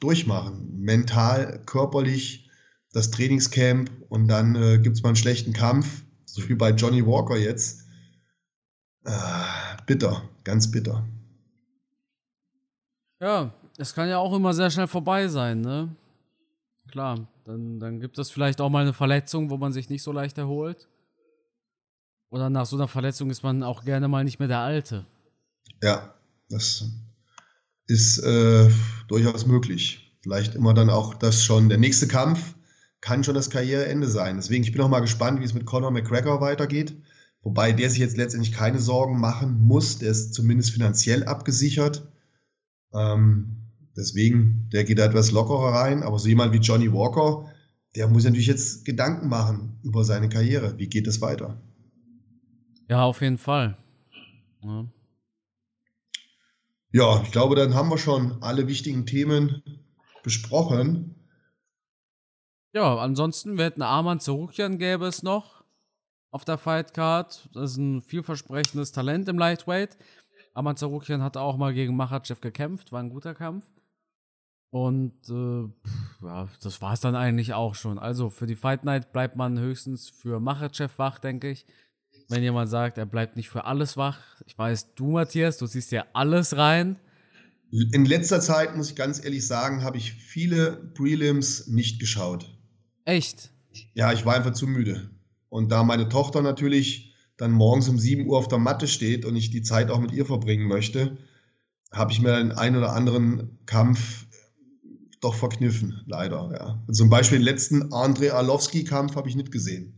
[0.00, 0.80] durchmachen.
[0.80, 2.50] Mental, körperlich,
[2.92, 7.06] das Trainingscamp und dann äh, gibt es mal einen schlechten Kampf, so wie bei Johnny
[7.06, 7.84] Walker jetzt.
[9.04, 9.10] Äh,
[9.86, 11.06] bitter, ganz bitter.
[13.20, 15.94] Ja, es kann ja auch immer sehr schnell vorbei sein, ne?
[16.90, 20.12] Klar, dann, dann gibt es vielleicht auch mal eine Verletzung, wo man sich nicht so
[20.12, 20.88] leicht erholt.
[22.30, 25.04] Oder nach so einer Verletzung ist man auch gerne mal nicht mehr der Alte.
[25.82, 26.14] Ja,
[26.48, 26.84] das
[27.86, 28.70] ist äh,
[29.08, 30.16] durchaus möglich.
[30.22, 32.54] Vielleicht immer dann auch das schon, der nächste Kampf
[33.00, 34.36] kann schon das Karriereende sein.
[34.36, 36.94] Deswegen, ich bin auch mal gespannt, wie es mit Conor McGregor weitergeht.
[37.42, 42.06] Wobei der sich jetzt letztendlich keine Sorgen machen muss, der ist zumindest finanziell abgesichert.
[42.92, 43.59] Ähm,
[44.00, 46.02] deswegen, der geht da etwas lockerer rein.
[46.02, 47.52] Aber so jemand wie Johnny Walker,
[47.94, 50.78] der muss natürlich jetzt Gedanken machen über seine Karriere.
[50.78, 51.60] Wie geht es weiter?
[52.88, 53.76] Ja, auf jeden Fall.
[54.62, 54.86] Ja.
[56.92, 59.62] ja, ich glaube, dann haben wir schon alle wichtigen Themen
[60.22, 61.14] besprochen.
[62.72, 65.64] Ja, ansonsten, wir hätten Arman Zerukian gäbe es noch
[66.30, 67.48] auf der Fightcard.
[67.54, 69.96] Das ist ein vielversprechendes Talent im Lightweight.
[70.54, 73.64] Aman Zarukian hat auch mal gegen Machachev gekämpft, war ein guter Kampf.
[74.70, 75.68] Und äh,
[76.24, 77.98] ja, das war es dann eigentlich auch schon.
[77.98, 81.66] Also für die Fight Night bleibt man höchstens für Machachev wach, denke ich.
[82.28, 84.18] Wenn jemand sagt, er bleibt nicht für alles wach.
[84.46, 86.96] Ich weiß, du, Matthias, du siehst ja alles rein.
[87.72, 92.56] In letzter Zeit, muss ich ganz ehrlich sagen, habe ich viele Prelims nicht geschaut.
[93.04, 93.50] Echt?
[93.94, 95.10] Ja, ich war einfach zu müde.
[95.48, 99.34] Und da meine Tochter natürlich dann morgens um 7 Uhr auf der Matte steht und
[99.34, 101.16] ich die Zeit auch mit ihr verbringen möchte,
[101.92, 104.26] habe ich mir den einen oder anderen Kampf
[105.20, 106.50] doch verkniffen, leider.
[106.52, 106.92] Ja.
[106.92, 109.94] Zum Beispiel den letzten Andrei Arlovski-Kampf habe ich nicht gesehen.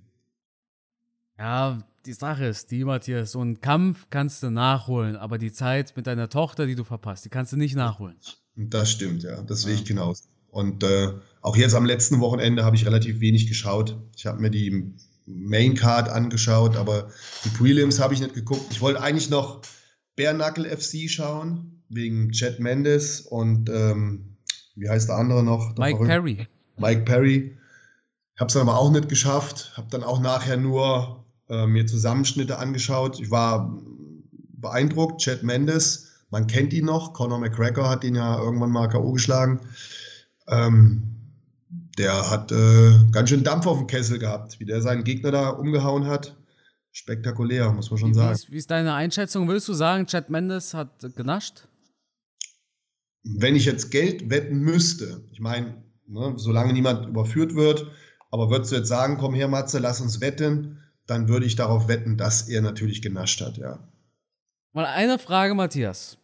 [1.38, 5.96] Ja, die Sache ist die, Matthias, so einen Kampf kannst du nachholen, aber die Zeit
[5.96, 8.16] mit deiner Tochter, die du verpasst, die kannst du nicht nachholen.
[8.56, 10.24] Das stimmt, ja, das sehe ich genauso.
[10.50, 13.96] Und äh, auch jetzt am letzten Wochenende habe ich relativ wenig geschaut.
[14.16, 14.92] Ich habe mir die
[15.24, 17.10] Main Card angeschaut, aber
[17.44, 18.66] die Prelims habe ich nicht geguckt.
[18.70, 19.62] Ich wollte eigentlich noch
[20.16, 24.31] Bare Knuckle FC schauen, wegen Chad Mendes und ähm,
[24.74, 25.76] wie heißt der andere noch?
[25.76, 26.08] Mike verrückt?
[26.08, 26.48] Perry.
[26.78, 27.58] Mike Perry.
[28.38, 29.72] Habe es dann aber auch nicht geschafft.
[29.76, 33.20] Habe dann auch nachher nur äh, mir Zusammenschnitte angeschaut.
[33.20, 33.78] Ich war
[34.52, 35.20] beeindruckt.
[35.20, 37.12] Chad Mendes, man kennt ihn noch.
[37.12, 39.12] Conor McGregor hat ihn ja irgendwann mal K.O.
[39.12, 39.60] geschlagen.
[40.48, 41.12] Ähm,
[41.98, 45.50] der hat äh, ganz schön Dampf auf dem Kessel gehabt, wie der seinen Gegner da
[45.50, 46.34] umgehauen hat.
[46.90, 48.30] Spektakulär, muss man schon wie, sagen.
[48.30, 49.48] Wie ist, wie ist deine Einschätzung?
[49.48, 51.68] Willst du sagen, Chad Mendes hat genascht?
[53.24, 57.90] Wenn ich jetzt Geld wetten müsste, ich meine, ne, solange niemand überführt wird,
[58.30, 61.88] aber würdest du jetzt sagen, komm her, Matze, lass uns wetten, dann würde ich darauf
[61.88, 63.78] wetten, dass er natürlich genascht hat, ja.
[64.72, 66.16] Mal eine Frage, Matthias.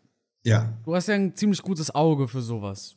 [0.43, 0.73] Ja.
[0.85, 2.97] Du hast ja ein ziemlich gutes Auge für sowas.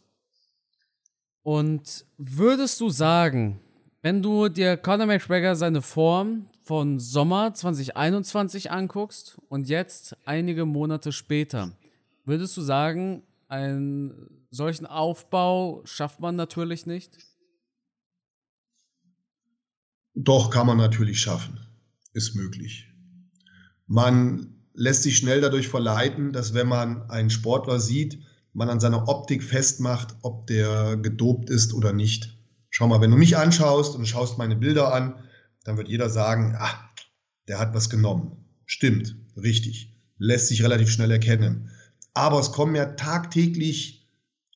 [1.43, 3.59] Und würdest du sagen,
[4.01, 11.11] wenn du dir Conor McGregor seine Form von Sommer 2021 anguckst und jetzt einige Monate
[11.11, 11.71] später,
[12.23, 17.17] würdest du sagen, einen solchen Aufbau schafft man natürlich nicht?
[20.13, 21.59] Doch, kann man natürlich schaffen.
[22.13, 22.87] Ist möglich.
[23.87, 28.19] Man lässt sich schnell dadurch verleiten, dass wenn man einen Sportler sieht,
[28.53, 32.37] man an seiner Optik festmacht, ob der gedopt ist oder nicht.
[32.69, 35.15] Schau mal, wenn du mich anschaust und schaust meine Bilder an,
[35.63, 36.89] dann wird jeder sagen, ah,
[37.47, 38.45] der hat was genommen.
[38.65, 39.93] Stimmt, richtig.
[40.17, 41.69] Lässt sich relativ schnell erkennen.
[42.13, 44.07] Aber es kommen ja tagtäglich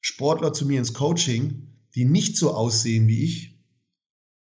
[0.01, 3.57] Sportler zu mir ins Coaching, die nicht so aussehen wie ich,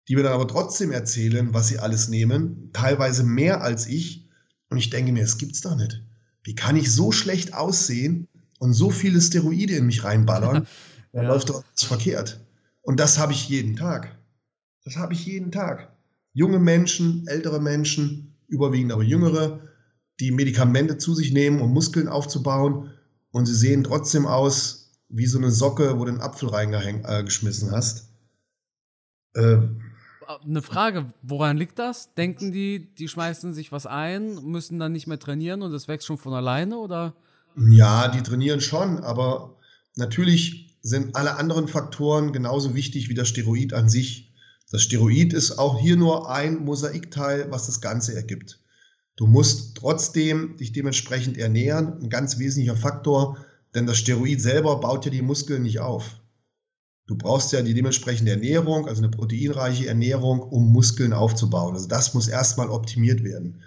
[0.08, 4.30] die mir dann aber trotzdem erzählen, was sie alles nehmen, teilweise mehr als ich.
[4.70, 6.04] Und ich denke mir, es gibt's doch nicht.
[6.44, 8.28] Wie kann ich so schlecht aussehen
[8.60, 10.68] und so viele Steroide in mich reinballern?
[11.14, 11.30] Dann ja.
[11.30, 12.46] läuft doch was verkehrt.
[12.82, 14.18] Und das habe ich jeden Tag.
[14.84, 15.92] Das habe ich jeden Tag.
[16.34, 19.62] Junge Menschen, ältere Menschen, überwiegend aber jüngere,
[20.20, 22.92] die Medikamente zu sich nehmen, um Muskeln aufzubauen.
[23.32, 27.72] Und sie sehen trotzdem aus wie so eine Socke, wo du einen Apfel reingeschmissen äh,
[27.72, 28.10] hast.
[29.34, 29.58] Äh,
[30.44, 32.14] eine Frage, woran liegt das?
[32.16, 36.08] Denken die, die schmeißen sich was ein, müssen dann nicht mehr trainieren und es wächst
[36.08, 37.16] schon von alleine oder?
[37.56, 39.58] Ja, die trainieren schon, aber
[39.96, 44.34] natürlich sind alle anderen Faktoren genauso wichtig wie das Steroid an sich.
[44.72, 48.60] Das Steroid ist auch hier nur ein Mosaikteil, was das Ganze ergibt.
[49.18, 53.38] Du musst trotzdem dich dementsprechend ernähren, ein ganz wesentlicher Faktor,
[53.74, 56.22] denn das Steroid selber baut ja die Muskeln nicht auf.
[57.08, 61.74] Du brauchst ja die dementsprechende Ernährung, also eine proteinreiche Ernährung, um Muskeln aufzubauen.
[61.74, 63.64] Also das muss erstmal optimiert werden.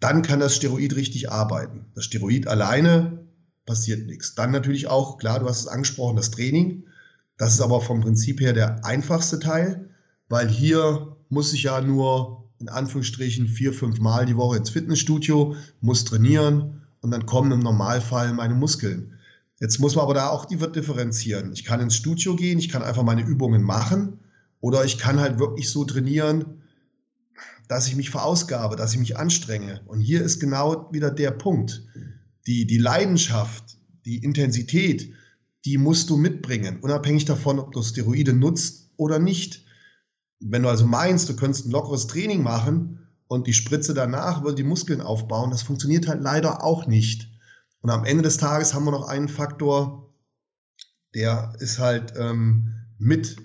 [0.00, 1.86] Dann kann das Steroid richtig arbeiten.
[1.94, 3.26] Das Steroid alleine
[3.66, 4.34] passiert nichts.
[4.34, 6.86] Dann natürlich auch, klar, du hast es angesprochen, das Training.
[7.36, 9.90] Das ist aber vom Prinzip her der einfachste Teil,
[10.28, 15.56] weil hier muss ich ja nur in Anführungsstrichen vier, fünf Mal die Woche ins Fitnessstudio,
[15.80, 19.18] muss trainieren und dann kommen im Normalfall meine Muskeln.
[19.60, 21.52] Jetzt muss man aber da auch differenzieren.
[21.52, 24.20] Ich kann ins Studio gehen, ich kann einfach meine Übungen machen
[24.60, 26.62] oder ich kann halt wirklich so trainieren,
[27.68, 29.80] dass ich mich verausgabe, dass ich mich anstrenge.
[29.86, 31.82] Und hier ist genau wieder der Punkt
[32.46, 35.12] die, die Leidenschaft, die Intensität,
[35.64, 39.61] die musst du mitbringen, unabhängig davon, ob du Steroide nutzt oder nicht.
[40.44, 44.56] Wenn du also meinst, du könntest ein lockeres Training machen und die Spritze danach würde
[44.56, 47.30] die Muskeln aufbauen, das funktioniert halt leider auch nicht.
[47.80, 50.12] Und am Ende des Tages haben wir noch einen Faktor,
[51.14, 53.36] der ist halt ähm, mit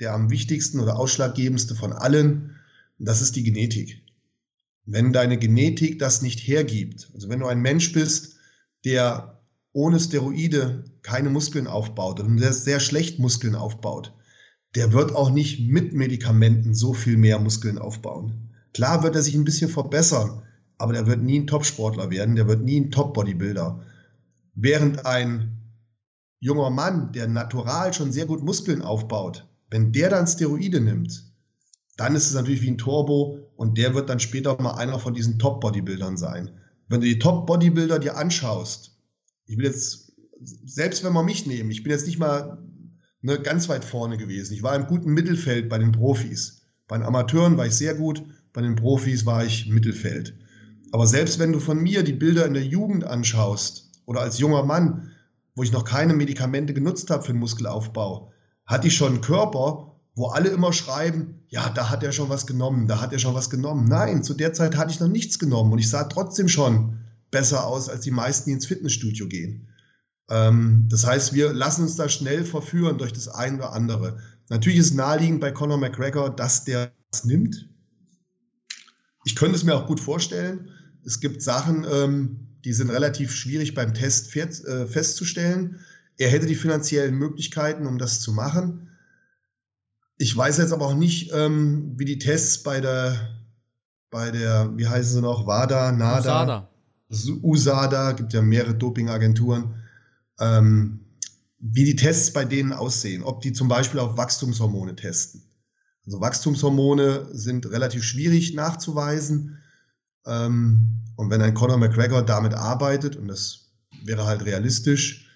[0.00, 2.56] der am wichtigsten oder ausschlaggebendste von allen,
[2.98, 4.02] und das ist die Genetik.
[4.84, 8.36] Wenn deine Genetik das nicht hergibt, also wenn du ein Mensch bist,
[8.84, 9.40] der
[9.72, 14.14] ohne Steroide keine Muskeln aufbaut und der sehr schlecht Muskeln aufbaut,
[14.74, 18.50] der wird auch nicht mit Medikamenten so viel mehr Muskeln aufbauen.
[18.74, 20.42] Klar wird er sich ein bisschen verbessern,
[20.76, 23.80] aber der wird nie ein Topsportler werden, der wird nie ein Top-Bodybuilder.
[24.54, 25.58] Während ein
[26.40, 31.24] junger Mann, der natural schon sehr gut Muskeln aufbaut, wenn der dann Steroide nimmt,
[31.96, 35.14] dann ist es natürlich wie ein Turbo und der wird dann später mal einer von
[35.14, 36.50] diesen Top-Bodybuildern sein
[36.88, 38.96] wenn du die Top-Bodybuilder dir anschaust,
[39.46, 42.58] ich will jetzt, selbst wenn wir mich nehmen, ich bin jetzt nicht mal
[43.22, 44.54] ne, ganz weit vorne gewesen.
[44.54, 46.62] Ich war im guten Mittelfeld bei den Profis.
[46.86, 50.34] Bei den Amateuren war ich sehr gut, bei den Profis war ich Mittelfeld.
[50.92, 54.64] Aber selbst wenn du von mir die Bilder in der Jugend anschaust oder als junger
[54.64, 55.10] Mann,
[55.54, 58.32] wo ich noch keine Medikamente genutzt habe für den Muskelaufbau,
[58.64, 62.46] hatte ich schon einen Körper, wo alle immer schreiben, ja, da hat er schon was
[62.46, 63.86] genommen, da hat er schon was genommen.
[63.86, 66.98] Nein, zu der Zeit hatte ich noch nichts genommen und ich sah trotzdem schon
[67.30, 69.68] besser aus als die meisten, die ins Fitnessstudio gehen.
[70.30, 74.18] Ähm, das heißt, wir lassen uns da schnell verführen durch das eine oder andere.
[74.48, 77.68] Natürlich ist naheliegend bei Conor McGregor, dass der es nimmt.
[79.24, 80.70] ich könnte es mir auch gut vorstellen.
[81.04, 85.80] Es gibt Sachen, ähm, die sind relativ schwierig beim Test äh, festzustellen.
[86.18, 88.88] Er hätte die finanziellen Möglichkeiten, um das zu machen.
[90.18, 93.38] Ich weiß jetzt aber auch nicht, ähm, wie die Tests bei der,
[94.10, 96.68] bei der, wie heißen sie noch, WADA, NADA,
[97.10, 99.74] USADA, USADA gibt ja mehrere Dopingagenturen,
[100.40, 101.00] ähm,
[101.58, 103.22] wie die Tests bei denen aussehen.
[103.22, 105.42] Ob die zum Beispiel auf Wachstumshormone testen.
[106.06, 109.58] Also Wachstumshormone sind relativ schwierig nachzuweisen.
[110.26, 113.72] Ähm, und wenn ein Conor McGregor damit arbeitet, und das
[114.04, 115.26] wäre halt realistisch,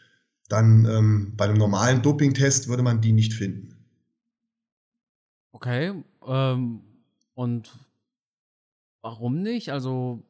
[0.49, 3.77] dann ähm, bei einem normalen Dopingtest würde man die nicht finden.
[5.53, 6.03] Okay.
[6.27, 6.81] Ähm,
[7.35, 7.73] und
[9.01, 9.71] warum nicht?
[9.71, 10.23] Also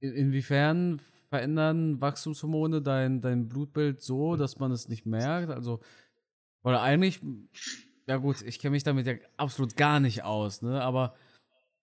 [0.00, 1.00] in, inwiefern
[1.32, 5.48] verändern Wachstumshormone dein, dein Blutbild so, dass man es nicht merkt?
[5.48, 5.80] Also,
[6.62, 7.22] oder eigentlich,
[8.06, 10.82] ja gut, ich kenne mich damit ja absolut gar nicht aus, ne?
[10.82, 11.14] Aber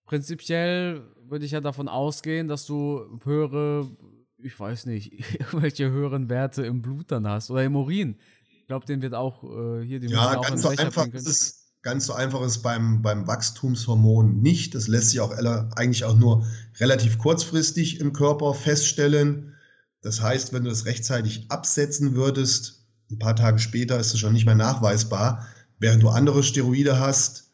[0.04, 3.90] prinzipiell würde ich ja davon ausgehen, dass du höhere,
[4.38, 8.20] ich weiß nicht, irgendwelche höheren Werte im Blut dann hast oder im Urin.
[8.52, 12.06] Ich glaube, den wird auch äh, hier die Ja, ganz so einfach ist es ganz
[12.06, 14.74] so einfach ist beim, beim Wachstumshormon nicht.
[14.74, 15.32] Das lässt sich auch
[15.76, 16.46] eigentlich auch nur
[16.78, 19.54] relativ kurzfristig im Körper feststellen.
[20.02, 24.32] Das heißt, wenn du das rechtzeitig absetzen würdest, ein paar Tage später ist es schon
[24.32, 25.46] nicht mehr nachweisbar.
[25.78, 27.50] Während du andere Steroide hast,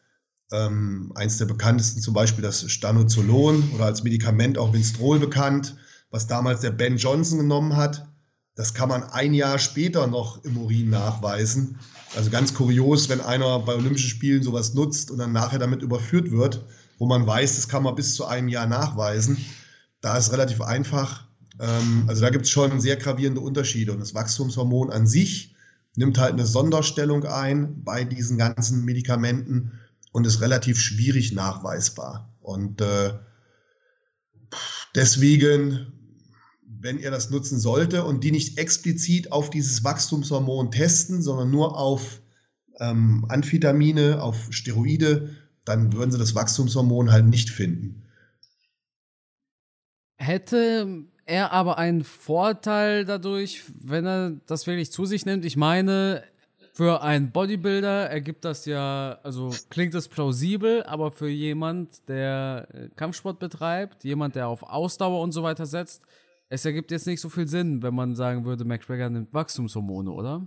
[0.52, 5.76] ähm, eins der bekanntesten zum Beispiel das Stanozolon oder als Medikament auch Winstrol bekannt,
[6.10, 8.08] was damals der Ben Johnson genommen hat.
[8.56, 11.78] Das kann man ein Jahr später noch im Urin nachweisen.
[12.16, 16.30] Also ganz kurios, wenn einer bei Olympischen Spielen sowas nutzt und dann nachher damit überführt
[16.30, 16.64] wird,
[16.98, 19.36] wo man weiß, das kann man bis zu einem Jahr nachweisen.
[20.00, 21.26] Da ist relativ einfach.
[21.60, 23.92] Ähm, also da gibt es schon sehr gravierende Unterschiede.
[23.92, 25.54] Und das Wachstumshormon an sich
[25.94, 29.72] nimmt halt eine Sonderstellung ein bei diesen ganzen Medikamenten
[30.12, 32.34] und ist relativ schwierig nachweisbar.
[32.40, 33.12] Und äh,
[34.94, 35.92] deswegen
[36.80, 41.78] wenn er das nutzen sollte und die nicht explizit auf dieses Wachstumshormon testen, sondern nur
[41.78, 42.20] auf
[42.78, 45.30] ähm, Amphetamine, auf Steroide,
[45.64, 48.02] dann würden sie das Wachstumshormon halt nicht finden.
[50.18, 55.44] Hätte er aber einen Vorteil dadurch, wenn er das wirklich zu sich nimmt?
[55.44, 56.22] Ich meine,
[56.72, 62.88] für einen Bodybuilder ergibt das ja, also klingt es plausibel, aber für jemand, der äh,
[62.96, 66.02] Kampfsport betreibt, jemand, der auf Ausdauer und so weiter setzt,
[66.48, 70.46] es ergibt jetzt nicht so viel Sinn, wenn man sagen würde, McGregor nimmt Wachstumshormone, oder?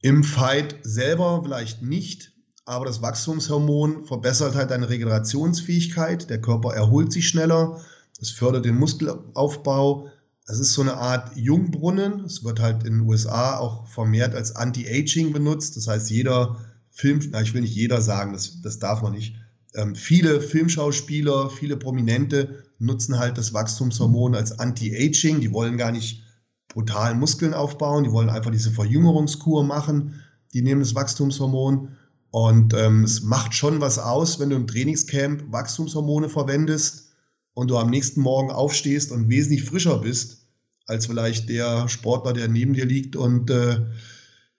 [0.00, 2.32] Im Fight selber vielleicht nicht,
[2.64, 6.30] aber das Wachstumshormon verbessert halt deine Regenerationsfähigkeit.
[6.30, 7.80] Der Körper erholt sich schneller.
[8.20, 10.08] Es fördert den Muskelaufbau.
[10.46, 12.24] Es ist so eine Art Jungbrunnen.
[12.24, 15.76] Es wird halt in den USA auch vermehrt als Anti-Aging benutzt.
[15.76, 16.56] Das heißt, jeder
[16.90, 19.36] Film, na, ich will nicht jeder sagen, das, das darf man nicht.
[19.74, 25.40] Ähm, viele Filmschauspieler, viele Prominente nutzen halt das Wachstumshormon als Anti-Aging.
[25.40, 26.22] Die wollen gar nicht
[26.68, 30.22] brutal Muskeln aufbauen, die wollen einfach diese Verjüngerungskur machen.
[30.54, 31.96] Die nehmen das Wachstumshormon.
[32.30, 37.12] Und ähm, es macht schon was aus, wenn du im Trainingscamp Wachstumshormone verwendest
[37.54, 40.46] und du am nächsten Morgen aufstehst und wesentlich frischer bist,
[40.86, 43.86] als vielleicht der Sportler, der neben dir liegt und äh,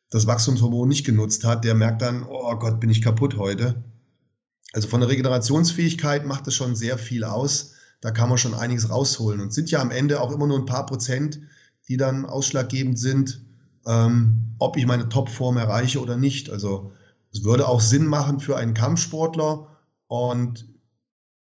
[0.10, 1.64] das Wachstumshormon nicht genutzt hat.
[1.64, 3.84] Der merkt dann, oh Gott, bin ich kaputt heute.
[4.74, 8.90] Also von der Regenerationsfähigkeit macht es schon sehr viel aus da kann man schon einiges
[8.90, 9.42] rausholen.
[9.42, 11.40] Und sind ja am Ende auch immer nur ein paar Prozent,
[11.88, 13.44] die dann ausschlaggebend sind,
[13.86, 16.50] ähm, ob ich meine Topform erreiche oder nicht.
[16.50, 16.94] Also
[17.34, 19.68] es würde auch Sinn machen für einen Kampfsportler.
[20.08, 20.68] Und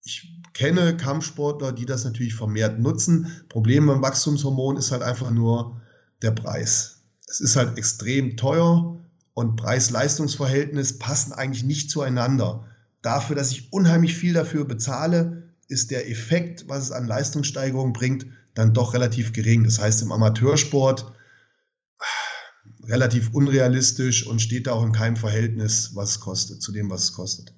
[0.02, 3.42] ich kenne Kampfsportler, die das natürlich vermehrt nutzen.
[3.48, 5.80] Problem beim Wachstumshormon ist halt einfach nur
[6.22, 7.02] der Preis.
[7.28, 8.98] Es ist halt extrem teuer
[9.34, 12.64] und Preis-Leistungs-Verhältnis passen eigentlich nicht zueinander.
[13.02, 18.26] Dafür, dass ich unheimlich viel dafür bezahle, ist der Effekt, was es an Leistungssteigerung bringt,
[18.54, 19.64] dann doch relativ gering.
[19.64, 21.12] Das heißt, im Amateursport
[22.84, 27.04] relativ unrealistisch und steht da auch in keinem Verhältnis, was es kostet, zu dem, was
[27.04, 27.52] es kostet.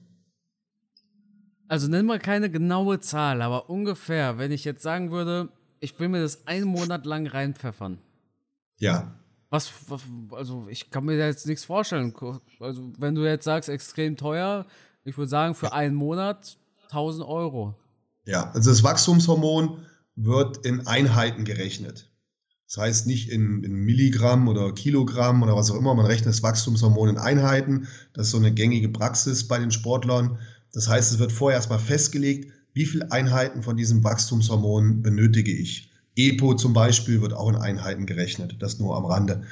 [1.68, 5.50] Also nenn mal keine genaue Zahl, aber ungefähr, wenn ich jetzt sagen würde,
[5.80, 7.98] ich will mir das einen Monat lang reinpfeffern.
[8.78, 9.14] Ja.
[9.50, 10.02] Was, was,
[10.32, 12.14] also ich kann mir da jetzt nichts vorstellen.
[12.58, 14.66] Also wenn du jetzt sagst, extrem teuer,
[15.04, 17.74] ich würde sagen, für einen Monat 1000 Euro.
[18.28, 19.78] Ja, also das Wachstumshormon
[20.14, 22.12] wird in Einheiten gerechnet.
[22.66, 25.94] Das heißt nicht in, in, Milligramm oder Kilogramm oder was auch immer.
[25.94, 27.88] Man rechnet das Wachstumshormon in Einheiten.
[28.12, 30.38] Das ist so eine gängige Praxis bei den Sportlern.
[30.74, 35.90] Das heißt, es wird vorher erstmal festgelegt, wie viele Einheiten von diesem Wachstumshormon benötige ich.
[36.14, 38.56] EPO zum Beispiel wird auch in Einheiten gerechnet.
[38.58, 39.44] Das nur am Rande.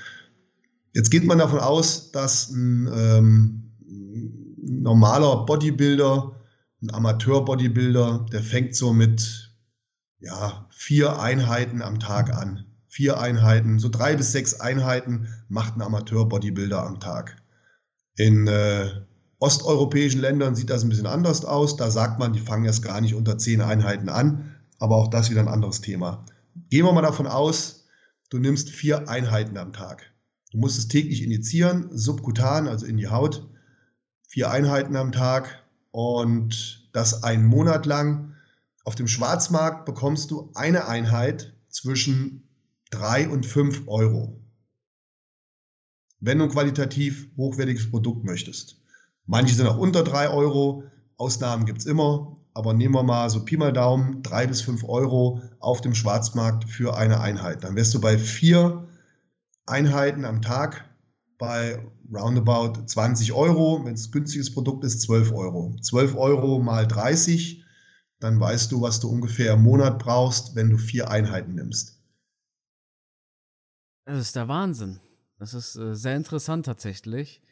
[0.93, 3.73] Jetzt geht man davon aus, dass ein ähm,
[4.61, 6.36] normaler Bodybuilder
[6.87, 9.53] ein Amateur-Bodybuilder, der fängt so mit
[10.19, 12.67] ja, vier Einheiten am Tag an.
[12.87, 17.43] Vier Einheiten, so drei bis sechs Einheiten macht ein Amateur-Bodybuilder am Tag.
[18.17, 18.91] In äh,
[19.39, 21.77] osteuropäischen Ländern sieht das ein bisschen anders aus.
[21.77, 24.55] Da sagt man, die fangen erst gar nicht unter zehn Einheiten an.
[24.79, 26.25] Aber auch das wieder ein anderes Thema.
[26.71, 27.87] Gehen wir mal davon aus,
[28.31, 30.13] du nimmst vier Einheiten am Tag.
[30.53, 33.49] Du musst es täglich injizieren, subkutan, also in die Haut.
[34.29, 35.66] Vier Einheiten am Tag
[35.97, 38.35] und das einen Monat lang.
[38.85, 42.51] Auf dem Schwarzmarkt bekommst du eine Einheit zwischen
[42.91, 44.39] drei und fünf Euro.
[46.21, 48.77] Wenn du ein qualitativ hochwertiges Produkt möchtest.
[49.25, 50.85] Manche sind auch unter drei Euro.
[51.17, 52.37] Ausnahmen gibt es immer.
[52.53, 56.69] Aber nehmen wir mal so Pi mal Daumen, drei bis fünf Euro auf dem Schwarzmarkt
[56.69, 57.65] für eine Einheit.
[57.65, 58.87] Dann wärst du bei vier
[59.65, 60.85] Einheiten am Tag
[61.39, 61.83] bei
[62.13, 63.85] roundabout 20 Euro.
[63.85, 65.75] Wenn es günstiges Produkt ist, 12 Euro.
[65.81, 67.65] 12 Euro mal 30,
[68.21, 72.01] dann weißt du, was du ungefähr im Monat brauchst, wenn du vier Einheiten nimmst.
[74.05, 75.01] Das ist der Wahnsinn.
[75.39, 77.43] Das ist äh, sehr interessant tatsächlich.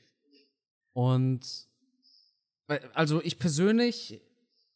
[0.93, 1.69] Und
[2.95, 4.23] also ich persönlich,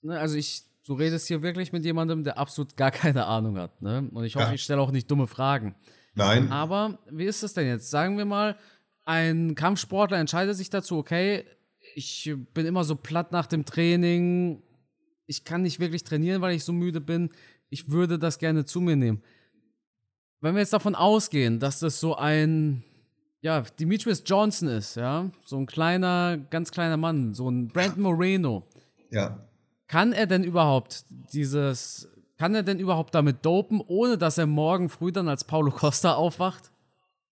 [0.03, 3.81] ne, also ich, du redest hier wirklich mit jemandem, der absolut gar keine Ahnung hat,
[3.81, 4.11] ne?
[4.13, 4.53] Und ich hoffe, ja.
[4.53, 5.75] ich stelle auch nicht dumme Fragen.
[6.15, 6.51] Nein.
[6.51, 7.91] Aber wie ist das denn jetzt?
[7.91, 8.59] Sagen wir mal,
[9.09, 11.45] ein Kampfsportler entscheidet sich dazu, okay,
[11.95, 14.63] ich bin immer so platt nach dem Training,
[15.25, 17.31] ich kann nicht wirklich trainieren, weil ich so müde bin,
[17.71, 19.23] ich würde das gerne zu mir nehmen.
[20.43, 22.85] Wenn wir jetzt davon ausgehen, dass das so ein,
[23.41, 28.69] ja, Demetrius Johnson ist, ja, so ein kleiner, ganz kleiner Mann, so ein Brandon Moreno.
[29.11, 29.49] Ja.
[29.87, 34.91] Kann er denn überhaupt dieses kann er denn überhaupt damit dopen, ohne dass er morgen
[34.91, 36.71] früh dann als Paulo Costa aufwacht?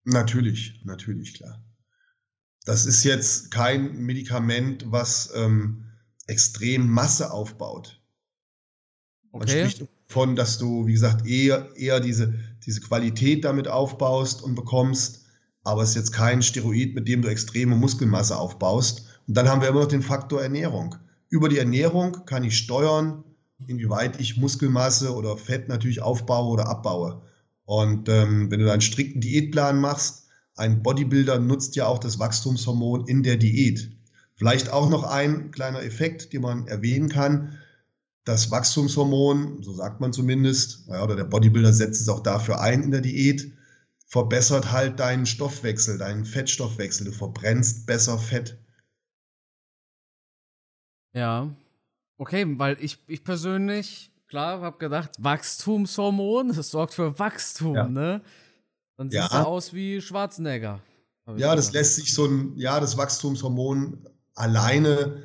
[0.04, 1.62] Natürlich, natürlich, klar.
[2.66, 5.84] Das ist jetzt kein Medikament, was ähm,
[6.26, 8.02] extrem Masse aufbaut.
[9.32, 9.68] Man okay.
[9.68, 12.34] spricht davon, dass du, wie gesagt, eher, eher diese,
[12.66, 15.26] diese Qualität damit aufbaust und bekommst,
[15.62, 19.06] aber es ist jetzt kein Steroid, mit dem du extreme Muskelmasse aufbaust.
[19.28, 20.96] Und dann haben wir immer noch den Faktor Ernährung.
[21.28, 23.22] Über die Ernährung kann ich steuern,
[23.68, 27.22] inwieweit ich Muskelmasse oder Fett natürlich aufbaue oder abbaue.
[27.64, 30.25] Und ähm, wenn du einen strikten Diätplan machst,
[30.56, 33.90] ein Bodybuilder nutzt ja auch das Wachstumshormon in der Diät.
[34.34, 37.58] Vielleicht auch noch ein kleiner Effekt, den man erwähnen kann.
[38.24, 42.90] Das Wachstumshormon, so sagt man zumindest, oder der Bodybuilder setzt es auch dafür ein in
[42.90, 43.52] der Diät,
[44.06, 47.06] verbessert halt deinen Stoffwechsel, deinen Fettstoffwechsel.
[47.06, 48.58] Du verbrennst besser Fett.
[51.14, 51.56] Ja,
[52.18, 57.88] Okay, weil ich, ich persönlich, klar, habe gedacht, Wachstumshormon, das sorgt für Wachstum, ja.
[57.88, 58.22] ne?
[58.96, 59.44] Dann sieht es ja.
[59.44, 60.80] aus wie Schwarzenegger.
[61.36, 65.24] Ja, das lässt sich so ein, ja, das Wachstumshormon alleine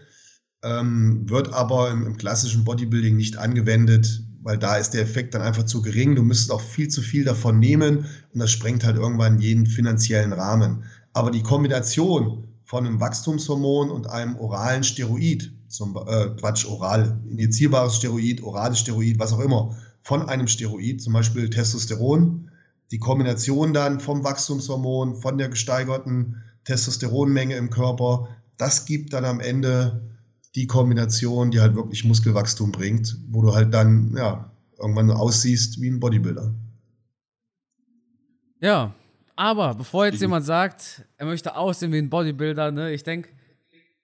[0.63, 5.41] ähm, wird aber im, im, klassischen Bodybuilding nicht angewendet, weil da ist der Effekt dann
[5.41, 6.15] einfach zu gering.
[6.15, 10.33] Du müsstest auch viel zu viel davon nehmen und das sprengt halt irgendwann jeden finanziellen
[10.33, 10.83] Rahmen.
[11.13, 17.97] Aber die Kombination von einem Wachstumshormon und einem oralen Steroid, zum äh, Quatsch, oral, injizierbares
[17.97, 22.50] Steroid, orales Steroid, was auch immer, von einem Steroid, zum Beispiel Testosteron,
[22.91, 28.27] die Kombination dann vom Wachstumshormon, von der gesteigerten Testosteronmenge im Körper,
[28.57, 30.01] das gibt dann am Ende
[30.55, 35.89] die Kombination, die halt wirklich Muskelwachstum bringt, wo du halt dann, ja, irgendwann aussiehst wie
[35.89, 36.53] ein Bodybuilder.
[38.59, 38.93] Ja,
[39.35, 43.29] aber bevor jetzt jemand sagt, er möchte aussehen wie ein Bodybuilder, ne, ich denke,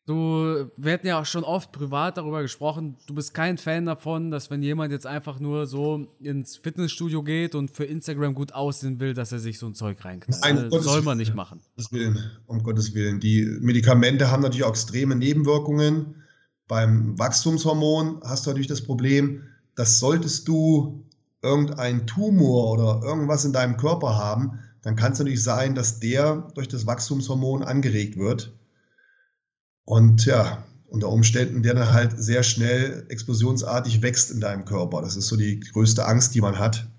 [0.07, 4.31] Du, wir hatten ja auch schon oft privat darüber gesprochen, du bist kein Fan davon,
[4.31, 9.01] dass wenn jemand jetzt einfach nur so ins Fitnessstudio geht und für Instagram gut aussehen
[9.01, 10.41] will, dass er sich so ein Zeug reinknallt.
[10.41, 11.59] Nein, das soll man nicht machen.
[11.59, 13.19] Um Gottes Willen, um Gottes Willen.
[13.19, 16.23] Die Medikamente haben natürlich auch extreme Nebenwirkungen.
[16.69, 19.43] Beim Wachstumshormon hast du natürlich das Problem,
[19.75, 21.03] dass solltest du
[21.41, 26.47] irgendeinen Tumor oder irgendwas in deinem Körper haben, dann kann es natürlich sein, dass der
[26.55, 28.56] durch das Wachstumshormon angeregt wird
[29.87, 35.01] und ja, unter Umständen, der dann halt sehr schnell explosionsartig wächst in deinem Körper.
[35.01, 36.89] Das ist so die größte Angst, die man hat.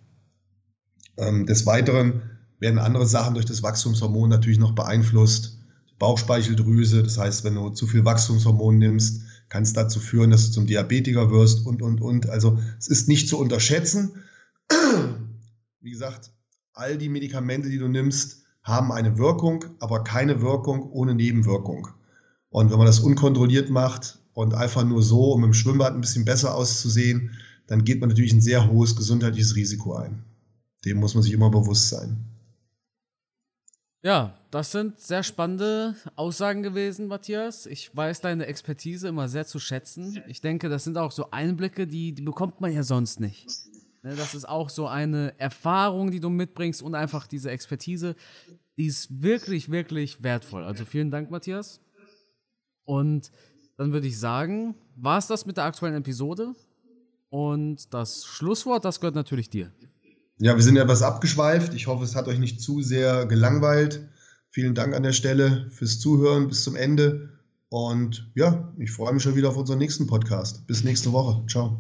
[1.19, 2.23] Ähm, des Weiteren
[2.61, 5.59] werden andere Sachen durch das Wachstumshormon natürlich noch beeinflusst.
[5.99, 9.21] Bauchspeicheldrüse, das heißt, wenn du zu viel Wachstumshormon nimmst,
[9.51, 12.31] kann es dazu führen, dass du zum Diabetiker wirst und, und, und.
[12.31, 14.13] Also es ist nicht zu unterschätzen.
[15.81, 16.31] Wie gesagt,
[16.73, 21.89] all die Medikamente, die du nimmst, haben eine Wirkung, aber keine Wirkung ohne Nebenwirkung.
[22.51, 26.25] Und wenn man das unkontrolliert macht und einfach nur so, um im Schwimmbad ein bisschen
[26.25, 27.31] besser auszusehen,
[27.67, 30.25] dann geht man natürlich ein sehr hohes gesundheitliches Risiko ein.
[30.85, 32.17] Dem muss man sich immer bewusst sein.
[34.03, 37.67] Ja, das sind sehr spannende Aussagen gewesen, Matthias.
[37.67, 40.23] Ich weiß deine Expertise immer sehr zu schätzen.
[40.29, 43.47] Ich denke, das sind auch so Einblicke, die, die bekommt man ja sonst nicht.
[44.03, 48.15] Ne, das ist auch so eine Erfahrung, die du mitbringst und einfach diese Expertise,
[48.77, 50.63] die ist wirklich, wirklich wertvoll.
[50.63, 51.81] Also vielen Dank, Matthias.
[52.89, 53.31] Und
[53.77, 56.55] dann würde ich sagen, war es das mit der aktuellen Episode?
[57.29, 59.71] Und das Schlusswort, das gehört natürlich dir.
[60.39, 61.75] Ja, wir sind etwas abgeschweift.
[61.75, 64.09] Ich hoffe, es hat euch nicht zu sehr gelangweilt.
[64.49, 67.29] Vielen Dank an der Stelle fürs Zuhören bis zum Ende.
[67.69, 70.67] Und ja, ich freue mich schon wieder auf unseren nächsten Podcast.
[70.67, 71.45] Bis nächste Woche.
[71.47, 71.79] Ciao.